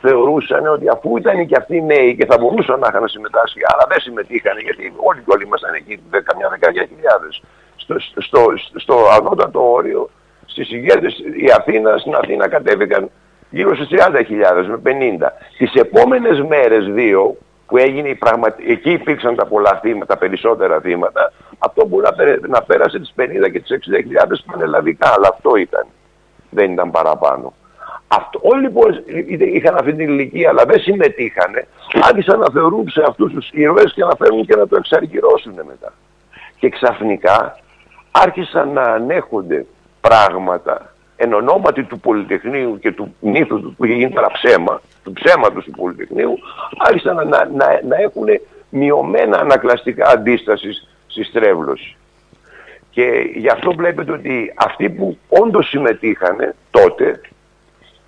θεωρούσαν 0.00 0.66
ότι 0.66 0.88
αφού 0.88 1.16
ήταν 1.16 1.46
και 1.46 1.56
αυτοί 1.56 1.82
νέοι 1.82 2.16
και 2.16 2.26
θα 2.26 2.38
μπορούσαν 2.38 2.78
να 2.78 2.88
είχαν 2.88 3.08
συμμετάσχει, 3.08 3.60
αλλά 3.72 3.86
δεν 3.88 4.00
συμμετείχαν 4.00 4.58
γιατί 4.58 4.92
όλοι 4.96 5.20
και 5.20 5.30
όλοι 5.34 5.44
ήμασταν 5.44 5.74
εκεί 5.74 6.00
καμιά 6.24 6.48
δεκαετία 6.48 6.86
χιλιάδες 6.88 7.42
στο, 7.76 7.96
στο, 8.20 8.52
στο 8.74 8.96
ανώτατο 9.18 9.72
όριο 9.72 10.10
στις 10.46 10.70
ηγέτες 10.70 11.18
η 11.18 11.50
Αθήνας, 11.58 12.00
στην 12.00 12.14
Αθήνα 12.14 12.48
κατέβηκαν 12.48 13.10
γύρω 13.50 13.74
στις 13.74 13.88
30.000 13.90 14.66
με 14.66 14.80
50. 15.20 15.28
Τις 15.58 15.74
επόμενες 15.74 16.40
μέρες 16.40 16.84
δύο 16.84 17.36
που 17.66 17.76
έγινε 17.76 18.08
η 18.08 18.14
πραγματική, 18.14 18.70
εκεί 18.70 18.90
υπήρξαν 18.90 19.34
τα 19.34 19.46
πολλά 19.46 19.78
θύματα, 19.82 20.06
τα 20.06 20.18
περισσότερα 20.18 20.80
θύματα, 20.80 21.32
αυτό 21.58 21.86
μπορεί 21.86 22.06
να, 22.16 22.48
να 22.48 22.62
πέρασε 22.62 22.98
τις 22.98 23.14
50 23.16 23.50
και 23.52 23.60
τις 23.60 23.78
60.000 24.26 24.36
πανελλαδικά, 24.46 25.12
αλλά 25.16 25.28
αυτό 25.32 25.56
ήταν. 25.56 25.86
Δεν 26.50 26.72
ήταν 26.72 26.90
παραπάνω. 26.90 27.52
Αυτό, 28.08 28.40
όλοι 28.42 28.62
λοιπόν 28.62 29.04
είχαν 29.38 29.74
αυτή 29.74 29.94
την 29.94 30.08
ηλικία 30.08 30.48
αλλά 30.48 30.64
δεν 30.64 30.80
συμμετείχαν, 30.80 31.50
άρχισαν 32.02 32.38
να 32.38 32.50
θεωρούν 32.52 32.88
σε 32.88 33.02
αυτούς 33.06 33.32
τους 33.32 33.50
ήρωες 33.52 33.92
και 33.92 34.04
να 34.04 34.16
φέρουν 34.16 34.46
και 34.46 34.56
να 34.56 34.66
το 34.66 34.76
εξαργυρώσουν 34.76 35.52
μετά. 35.54 35.92
Και 36.58 36.68
ξαφνικά 36.68 37.58
άρχισαν 38.10 38.72
να 38.72 38.82
ανέχονται 38.82 39.66
πράγματα 40.00 40.92
εν 41.20 41.32
ονόματι 41.32 41.82
του 41.82 42.00
Πολυτεχνείου 42.00 42.78
και 42.78 42.92
του 42.92 43.14
μύθου 43.20 43.60
του 43.60 43.74
που 43.76 43.84
είχε 43.84 43.94
γίνει 43.94 44.12
ψέμα, 44.32 44.80
του 45.04 45.12
ψέματος 45.12 45.64
του 45.64 45.70
Πολυτεχνείου, 45.70 46.38
άρχισαν 46.78 47.16
να, 47.16 47.22
να, 47.22 47.80
να 47.88 47.96
έχουν 47.96 48.26
μειωμένα 48.70 49.38
ανακλαστικά 49.38 50.08
αντίσταση 50.08 50.68
στη 51.06 51.24
στρέβλωση. 51.24 51.96
Και 52.90 53.30
γι' 53.34 53.48
αυτό 53.48 53.72
βλέπετε 53.72 54.12
ότι 54.12 54.54
αυτοί 54.56 54.90
που 54.90 55.18
όντως 55.28 55.68
συμμετείχαν 55.68 56.54
τότε 56.70 57.20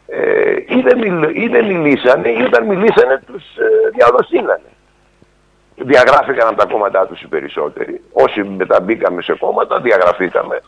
ε, 0.06 0.52
ή, 0.52 0.80
δεν 0.82 0.98
μιλ, 0.98 1.42
ή 1.42 1.48
δεν 1.48 1.64
μιλήσανε 1.64 2.28
ή 2.28 2.42
όταν 2.42 2.64
μιλήσανε 2.66 3.22
τους 3.26 3.42
ε, 3.42 3.90
διαδοστήνανε 3.94 4.70
διαγράφηκαν 5.84 6.48
από 6.48 6.56
τα 6.56 6.66
κόμματά 6.66 7.06
τους 7.06 7.22
οι 7.22 7.26
περισσότεροι. 7.26 8.00
Όσοι 8.12 8.42
μεταμπήκαμε 8.42 9.22
σε 9.22 9.34
κόμματα, 9.34 9.80
διαγραφήκαμε. 9.80 10.60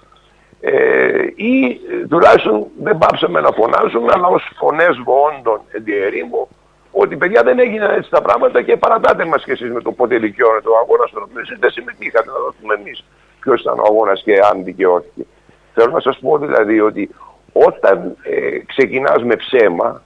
Ε, 0.65 1.27
ή 1.35 1.81
τουλάχιστον 2.09 2.67
δεν 2.83 2.99
πάψαμε 2.99 3.41
να 3.41 3.51
φωνάζουμε, 3.51 4.13
αλλά 4.15 4.27
ως 4.27 4.51
φωνές 4.59 4.97
βοόντων 5.05 5.61
διερήμου, 5.73 6.49
ότι 6.93 7.17
παιδιά 7.17 7.43
δεν 7.43 7.59
έγιναν 7.59 7.95
έτσι 7.95 8.11
τα 8.11 8.23
πράγματα 8.23 8.63
και 8.63 8.77
παρατάτε 8.77 9.25
μας 9.25 9.45
και 9.45 9.53
εσείς 9.53 9.71
με 9.71 9.81
το 9.81 9.93
πότε 9.93 10.19
δικαιώνεται 10.19 10.69
ο 10.69 10.77
αγώνας, 10.83 11.09
στον 11.09 11.23
οποίο 11.23 11.41
εσείς 11.41 11.59
δεν 11.59 11.71
συμμετείχατε 11.71 12.31
να 12.31 12.39
δώσουμε 12.39 12.75
εμείς 12.75 13.05
ποιος 13.41 13.61
ήταν 13.61 13.79
ο 13.79 13.83
αγώνας 13.87 14.23
και 14.23 14.41
αν 14.53 14.65
δικαιώθηκε. 14.65 15.27
Θέλω 15.75 15.91
να 15.93 16.01
σας 16.01 16.19
πω 16.19 16.39
δηλαδή 16.39 16.81
ότι 16.81 17.11
όταν 17.53 18.17
ε, 18.23 18.59
ξεκινάς 18.67 19.23
με 19.23 19.37
ψέμα, 19.37 20.03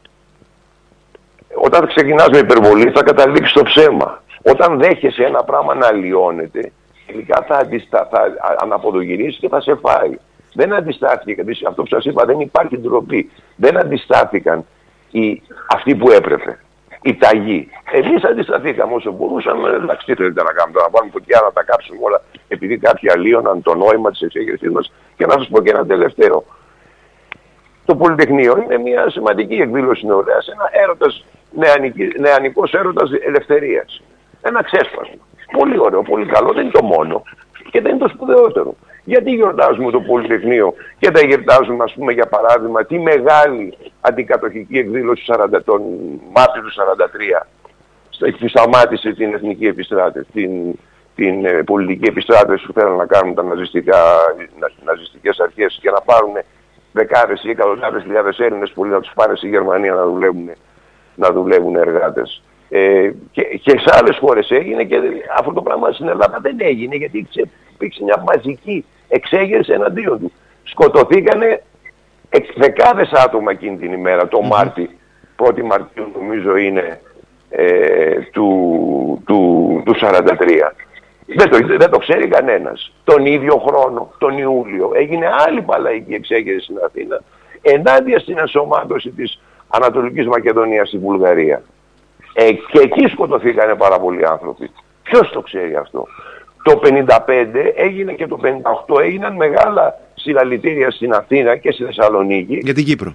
όταν 1.55 1.87
ξεκινάς 1.87 2.29
με 2.29 2.39
υπερβολή 2.39 2.91
θα 2.91 3.03
καταλήξεις 3.03 3.51
στο 3.51 3.63
ψέμα. 3.63 4.23
Όταν 4.43 4.79
δέχεσαι 4.79 5.25
ένα 5.25 5.45
πράγμα 5.45 5.75
να 5.75 5.87
αλλοιώνεται, 5.87 6.73
τελικά 7.07 7.45
θα, 7.49 7.57
αντιστα... 7.57 8.09
θα 8.11 8.35
αναποδογυρίσει 8.59 9.39
και 9.39 9.49
θα 9.49 9.61
σε 9.61 9.75
φάει. 9.75 10.17
Δεν 10.57 10.73
αντιστάθηκαν, 10.73 11.47
αυτό 11.69 11.83
που 11.83 11.89
σας 11.89 12.05
είπα 12.05 12.25
δεν 12.25 12.41
υπάρχει 12.41 12.79
ντροπή. 12.79 13.31
Δεν 13.57 13.79
αντιστάθηκαν 13.79 14.65
οι... 15.11 15.43
αυτοί 15.75 15.95
που 15.95 16.11
έπρεπε. 16.11 16.59
Η 17.03 17.15
ταγή. 17.15 17.69
Εμείς 17.93 18.25
αντισταθήκαμε 18.25 18.95
όσο 18.95 19.13
μπορούσαμε. 19.13 19.69
Εντάξει, 19.69 20.07
τι 20.07 20.15
θέλετε 20.15 20.43
να 20.43 20.53
κάνουμε 20.53 20.75
τώρα, 20.75 20.87
να 20.87 20.91
βάλουμε 20.91 21.13
φωτιά 21.13 21.41
να 21.45 21.53
τα 21.53 21.63
κάψουμε 21.63 21.99
όλα, 22.03 22.23
επειδή 22.49 22.79
κάποιοι 22.79 23.11
αλλίωναν 23.11 23.63
το 23.63 23.75
νόημα 23.75 24.11
της 24.11 24.21
εξέγερσής 24.21 24.71
μας. 24.71 24.93
Και 25.17 25.27
να 25.27 25.33
σας 25.33 25.49
πω 25.49 25.63
και 25.63 25.71
ένα 25.71 25.87
τελευταίο. 25.87 26.45
Το 27.85 27.97
Πολυτεχνείο 27.97 28.57
είναι 28.63 28.79
μια 28.79 29.11
σημαντική 29.11 29.55
εκδήλωση 29.55 30.07
νεολαίας, 30.07 30.49
ένα 30.49 30.69
έρωτας, 30.83 31.25
νεανικός 32.19 32.73
έρωτας 32.73 33.11
ελευθερίας. 33.27 34.03
Ένα 34.43 34.63
ξέσπασμα. 34.63 35.23
Πολύ 35.59 35.79
ωραίο, 35.79 36.03
πολύ 36.03 36.27
καλό, 36.27 36.53
δεν 36.53 36.63
είναι 36.63 36.73
το 36.73 36.83
μόνο 36.83 37.23
και 37.71 37.81
δεν 37.81 37.91
είναι 37.91 38.01
το 38.01 38.09
σπουδαιότερο. 38.09 38.75
Γιατί 39.07 39.31
γιορτάζουμε 39.31 39.91
το 39.91 40.01
Πολυτεχνείο 40.01 40.75
και 40.99 41.11
δεν 41.11 41.27
γιορτάζουμε, 41.27 41.85
ας 41.85 41.93
πούμε, 41.93 42.13
για 42.13 42.27
παράδειγμα, 42.27 42.85
τη 42.85 42.99
μεγάλη 42.99 43.75
αντικατοχική 44.01 44.79
εκδήλωση 44.79 45.25
40, 45.27 45.61
τον 45.65 45.83
Μάρτιο 46.33 46.63
του 46.63 46.71
1943 46.71 47.47
που 48.39 48.49
σταμάτησε 48.49 49.13
την 49.13 49.35
εθνική 49.35 49.67
επιστράτευση, 49.67 50.31
την, 50.33 50.51
την 51.15 51.45
ε, 51.45 51.63
πολιτική 51.63 52.09
επιστράτευση 52.09 52.67
που 52.67 52.73
θέλουν 52.73 52.97
να 52.97 53.07
κάνουν 53.07 53.35
τα 53.35 53.43
ναζιστικά, 53.43 53.99
να, 54.59 54.71
ναζιστικές 54.85 55.39
αρχές 55.39 55.79
και 55.81 55.91
να 55.91 56.01
πάρουν 56.01 56.35
δεκάδες 56.93 57.45
ή 57.45 57.51
εκατοντάδες 57.51 58.03
χιλιάδες 58.03 58.39
Έλληνες 58.39 58.71
που 58.71 58.87
να 58.87 59.01
τους 59.01 59.13
πάνε 59.15 59.37
στη 59.37 59.49
Γερμανία 59.49 59.95
να 59.95 60.05
δουλεύουν, 60.07 60.51
να 61.15 61.31
δουλεύουν 61.33 61.77
εργάτες. 61.77 62.43
Ε, 62.69 63.11
και, 63.31 63.43
και 63.43 63.79
σε 63.79 63.99
άλλες 63.99 64.19
χώρες 64.19 64.51
έγινε 64.51 64.85
και 64.85 65.01
αυτό 65.39 65.53
το 65.53 65.63
πράγμα 65.63 65.93
στην 65.93 66.09
Ελλάδα 66.09 66.39
δεν 66.43 66.57
έγινε 66.61 66.97
γιατί 66.97 67.29
υπήρξε 67.73 68.03
μια 68.03 68.25
μαζική 68.27 68.85
εξέγερση 69.09 69.73
εναντίον 69.73 70.21
του. 70.21 70.33
Σκοτωθήκανε 70.63 71.63
δεκάδες 72.57 73.11
άτομα 73.13 73.51
εκείνη 73.51 73.77
την 73.77 73.93
ημέρα, 73.93 74.29
το 74.29 74.41
Μάρτι, 74.41 74.99
1η 75.37 75.63
Μαρτίου 75.63 76.13
νομίζω 76.15 76.57
είναι 76.57 77.01
ε, 77.51 78.21
του, 78.33 79.23
του, 79.27 79.83
του 79.85 79.95
43. 80.01 80.25
Δεν 81.27 81.51
το, 81.51 81.77
δεν 81.77 81.91
το 81.91 81.99
ξέρει 81.99 82.29
κανένας. 82.29 82.93
Τον 83.05 83.27
ίδιο 83.27 83.57
χρόνο, 83.67 84.13
τον 84.19 84.39
Ιούλιο, 84.39 84.91
έγινε 84.95 85.29
άλλη 85.47 85.63
παλαϊκή 85.63 86.15
εξέγερση 86.15 86.65
στην 86.65 86.79
Αθήνα 86.85 87.23
ενάντια 87.73 88.19
στην 88.19 88.39
ενσωμάτωση 88.39 89.11
της 89.11 89.41
Ανατολικής 89.69 90.27
Μακεδονίας 90.27 90.89
στη 90.89 90.99
Βουλγαρία. 90.99 91.63
Ε, 92.33 92.53
και 92.53 92.79
εκεί 92.81 93.09
σκοτωθήκανε 93.09 93.75
πάρα 93.75 93.99
πολλοί 93.99 94.27
άνθρωποι. 94.27 94.71
Ποιος 95.03 95.31
το 95.31 95.41
ξέρει 95.41 95.77
αυτό; 95.77 96.07
Το 96.67 96.81
55 96.83 97.09
έγινε 97.77 98.13
και 98.13 98.27
το 98.27 98.39
58 98.89 99.01
έγιναν 99.01 99.37
μεγάλα 99.37 99.99
συλλαλητήρια 100.15 100.91
στην 100.91 101.13
Αθήνα 101.13 101.57
και 101.57 101.73
στη 101.73 101.85
Θεσσαλονίκη. 101.85 102.59
Για 102.63 102.75
την 102.75 102.85
Κύπρο. 102.85 103.15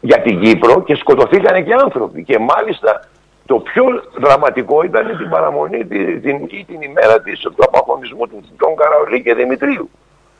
Για 0.00 0.20
την 0.22 0.40
Κύπρο 0.40 0.82
και 0.82 0.94
σκοτωθήκανε 0.94 1.62
και 1.62 1.72
άνθρωποι. 1.72 2.24
Και 2.24 2.38
μάλιστα 2.38 3.08
το 3.46 3.56
πιο 3.56 3.84
δραματικό 4.18 4.82
ήταν 4.82 5.16
την 5.18 5.28
παραμονή 5.28 5.84
την, 5.86 6.22
την, 6.22 6.66
την 6.66 6.80
ημέρα 6.80 7.20
της, 7.20 7.40
του 7.40 7.54
απαγωνισμού 7.58 8.26
του 8.26 8.44
τον 8.56 8.76
Καραολί 8.76 9.22
και 9.22 9.34
Δημητρίου. 9.34 9.90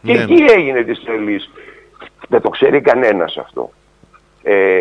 Και 0.02 0.12
ναι. 0.12 0.22
εκεί 0.22 0.44
έγινε 0.56 0.82
της 0.82 1.04
τρελής. 1.04 1.50
Δεν 2.28 2.40
το 2.40 2.48
ξέρει 2.48 2.80
κανένας 2.80 3.36
αυτό. 3.36 3.70
Ε, 4.42 4.80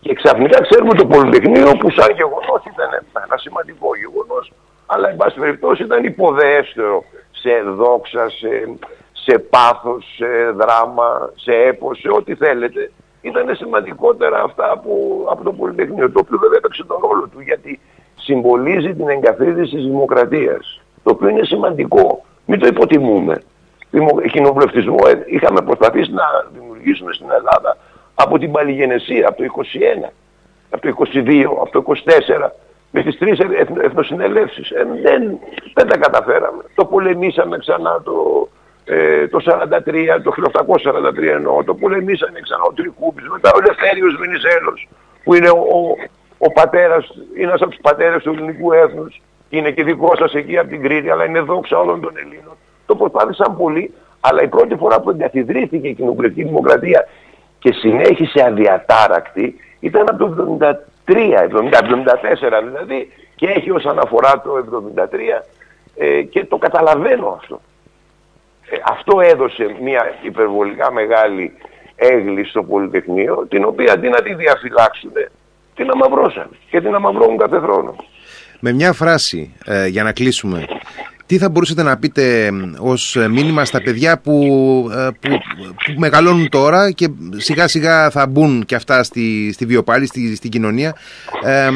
και 0.00 0.14
ξαφνικά 0.14 0.62
ξέρουμε 0.62 0.94
το 0.94 1.06
Πολυτεχνείο 1.06 1.76
που 1.80 1.90
σαν 1.90 2.10
γεγονός 2.14 2.60
ήταν 2.72 2.88
ένα 3.26 3.36
σημαντικό 3.36 3.88
γεγονός, 3.96 4.52
αλλά 4.86 5.08
εν 5.08 5.16
πάση 5.16 5.38
περιπτώσει 5.38 5.82
ήταν 5.82 6.04
υποδέστερο 6.04 7.04
σε 7.30 7.50
δόξα, 7.76 8.30
σε, 8.30 8.78
σε 9.12 9.38
πάθος, 9.38 10.14
σε 10.16 10.50
δράμα, 10.50 11.32
σε 11.34 11.52
έπος, 11.52 11.98
σε 11.98 12.08
ό,τι 12.08 12.34
θέλετε. 12.34 12.90
Ήταν 13.20 13.56
σημαντικότερα 13.56 14.42
αυτά 14.42 14.80
που, 14.82 15.26
από 15.30 15.42
το 15.42 15.52
Πολυτεχνείο, 15.52 16.10
το 16.10 16.20
οποίο 16.22 16.38
δεν 16.38 16.52
έπαιξε 16.56 16.84
τον 16.84 16.98
ρόλο 17.00 17.28
του, 17.32 17.40
γιατί 17.40 17.80
συμβολίζει 18.16 18.94
την 18.94 19.08
εγκαθίδρυση 19.08 19.74
της 19.74 19.84
δημοκρατίας, 19.84 20.80
το 21.02 21.10
οποίο 21.10 21.28
είναι 21.28 21.44
σημαντικό. 21.44 22.24
Μην 22.46 22.58
το 22.58 22.66
υποτιμούμε. 22.66 23.42
Κοινοβουλευτισμό 24.32 24.96
ε, 25.06 25.22
είχαμε 25.26 25.60
προσπαθήσει 25.60 26.12
να 26.12 26.24
δημιουργήσουμε 26.52 27.12
στην 27.12 27.26
Ελλάδα 27.30 27.76
από 28.14 28.38
την 28.38 28.52
παλιγενεσία, 28.52 29.28
από 29.28 29.42
το 29.42 29.44
21, 30.04 30.10
από 30.70 30.82
το 30.82 31.06
22, 31.12 31.44
από 31.60 31.70
το 31.70 31.84
24, 31.86 32.50
με 32.96 33.02
τις 33.02 33.18
τρεις 33.18 33.38
εθνοσυνελεύσεις. 33.82 34.70
Ε, 34.70 34.86
δεν, 35.02 35.38
δεν 35.74 35.86
τα 35.88 35.96
καταφέραμε. 35.96 36.62
Το 36.74 36.84
πολεμήσαμε 36.84 37.58
ξανά 37.58 38.02
το, 38.04 38.48
ε, 38.84 39.28
το 39.28 39.38
43, 39.44 40.20
το 40.22 40.32
1843 40.32 41.34
εννοώ, 41.38 41.64
το 41.64 41.74
πολεμήσαμε 41.74 42.40
ξανά 42.40 42.62
ο 42.62 42.72
Τρικούπης, 42.72 43.28
μετά 43.28 43.50
ο 43.54 43.58
Ελευθέριος 43.62 44.16
Βενιζέλος, 44.16 44.88
που 45.24 45.34
είναι 45.34 45.48
ο, 45.48 45.58
ο, 45.58 45.80
ο 46.38 46.52
πατέρας, 46.52 47.04
είναι 47.36 47.48
ένας 47.48 47.60
από 47.60 47.70
τους 47.70 47.80
πατέρες 47.82 48.22
του 48.22 48.30
ελληνικού 48.30 48.72
έθνους, 48.72 49.22
είναι 49.48 49.70
και 49.70 49.84
δικός 49.84 50.18
σας 50.18 50.34
εκεί 50.34 50.58
από 50.58 50.68
την 50.68 50.82
Κρήτη, 50.82 51.10
αλλά 51.10 51.24
είναι 51.24 51.40
δόξα 51.40 51.78
όλων 51.78 52.00
των 52.00 52.12
Ελλήνων. 52.16 52.56
Το 52.86 52.94
προσπάθησαν 52.96 53.56
πολύ, 53.56 53.94
αλλά 54.20 54.42
η 54.42 54.48
πρώτη 54.48 54.76
φορά 54.76 55.00
που 55.00 55.10
εγκαθιδρύθηκε 55.10 55.88
η 55.88 55.94
κοινοβουλευτική 55.94 56.42
δημοκρατία 56.42 57.08
και 57.58 57.72
συνέχισε 57.72 58.42
αδιατάρακτη 58.42 59.54
ήταν 59.80 60.04
από 60.08 60.18
το 60.18 60.46
73, 61.06 61.12
74 61.12 62.62
δηλαδή 62.64 63.12
και 63.34 63.46
έχει 63.46 63.70
ως 63.70 63.84
αναφορά 63.84 64.40
το 64.40 64.82
73 64.96 65.02
ε, 65.96 66.22
και 66.22 66.44
το 66.44 66.56
καταλαβαίνω 66.56 67.38
αυτό. 67.40 67.60
Ε, 68.70 68.76
αυτό 68.84 69.20
έδωσε 69.20 69.76
μια 69.82 70.14
υπερβολικά 70.22 70.92
μεγάλη 70.92 71.52
έγκλη 71.96 72.44
στο 72.44 72.62
Πολυτεχνείο 72.62 73.46
την 73.48 73.64
οποία 73.64 73.92
αντί 73.92 74.08
να 74.08 74.22
τη 74.22 74.34
διαφυλάξουν 74.34 75.12
την 75.74 75.90
αμαυρώσαν 75.90 76.48
και 76.70 76.80
την 76.80 76.94
αμαυρώνουν 76.94 77.36
κάθε 77.36 77.58
χρόνο. 77.58 77.96
Με 78.60 78.72
μια 78.72 78.92
φράση 78.92 79.54
ε, 79.64 79.86
για 79.86 80.02
να 80.02 80.12
κλείσουμε 80.12 80.66
τι 81.26 81.38
θα 81.38 81.48
μπορούσατε 81.48 81.82
να 81.82 81.96
πείτε 81.96 82.50
ως 82.78 83.16
μήνυμα 83.30 83.64
στα 83.64 83.82
παιδιά 83.82 84.20
που, 84.20 84.32
ε, 84.92 85.08
που, 85.20 85.28
που, 85.58 85.94
μεγαλώνουν 85.96 86.48
τώρα 86.48 86.90
και 86.90 87.08
σιγά 87.36 87.68
σιγά 87.68 88.10
θα 88.10 88.26
μπουν 88.26 88.64
και 88.64 88.74
αυτά 88.74 89.02
στη, 89.02 89.52
στη 89.52 89.66
βιοπάλη, 89.66 90.06
στη, 90.06 90.36
στην 90.36 90.50
κοινωνία 90.50 90.96
ε, 91.44 91.68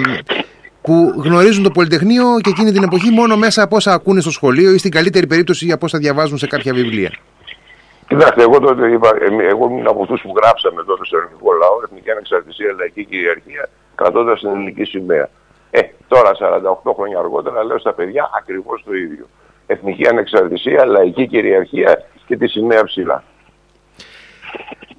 που 0.82 1.14
γνωρίζουν 1.16 1.62
το 1.62 1.70
Πολυτεχνείο 1.70 2.24
και 2.40 2.50
εκείνη 2.50 2.72
την 2.72 2.82
εποχή 2.82 3.10
μόνο 3.10 3.36
μέσα 3.36 3.62
από 3.62 3.76
όσα 3.76 3.92
ακούνε 3.92 4.20
στο 4.20 4.30
σχολείο 4.30 4.72
ή 4.72 4.78
στην 4.78 4.90
καλύτερη 4.90 5.26
περίπτωση 5.26 5.72
από 5.72 5.84
όσα 5.86 5.98
διαβάζουν 5.98 6.38
σε 6.38 6.46
κάποια 6.46 6.72
βιβλία. 6.74 7.12
Κοιτάξτε, 8.08 8.42
εγώ 8.42 8.58
τότε 8.60 8.90
είπα, 8.92 9.10
εγώ 9.48 9.66
ήμουν 9.70 9.86
από 9.86 10.02
αυτούς 10.02 10.20
που 10.20 10.32
γράψαμε 10.36 10.82
τότε 10.82 11.04
στο 11.04 11.16
ελληνικό 11.16 11.52
λαό, 11.52 11.74
Εθνική 11.84 12.10
Ανεξαρτησία, 12.10 12.74
Λαϊκή 12.78 13.04
Κυριαρχία, 13.04 13.68
κρατώντας 13.94 14.40
την 14.40 14.48
ελληνική 14.48 14.84
σημαία. 14.84 15.28
Ε, 15.70 15.80
τώρα 16.08 16.30
48 16.84 16.92
χρόνια 16.96 17.18
αργότερα 17.18 17.64
λέω 17.64 17.78
στα 17.78 17.92
παιδιά 17.92 18.30
ακριβώς 18.38 18.82
το 18.86 18.94
ίδιο. 18.94 19.26
Εθνική 19.70 20.08
ανεξαρτησία, 20.08 20.84
λαϊκή 20.84 21.26
κυριαρχία 21.26 22.04
και 22.26 22.36
τη 22.36 22.48
σημαία 22.48 22.84
ψηλά. 22.84 23.24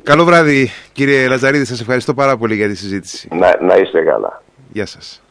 Καλό 0.04 0.24
βράδυ 0.24 0.70
κύριε 0.92 1.28
Λαζαρίδη, 1.28 1.66
σας 1.66 1.82
ευχαριστώ 1.82 2.14
πάρα 2.14 2.38
πολύ 2.38 2.56
για 2.56 2.68
τη 2.68 2.76
συζήτηση. 2.76 3.28
Να, 3.32 3.62
να 3.62 3.76
είστε 3.76 4.02
καλά. 4.02 4.42
Γεια 4.72 4.86
σας. 4.86 5.24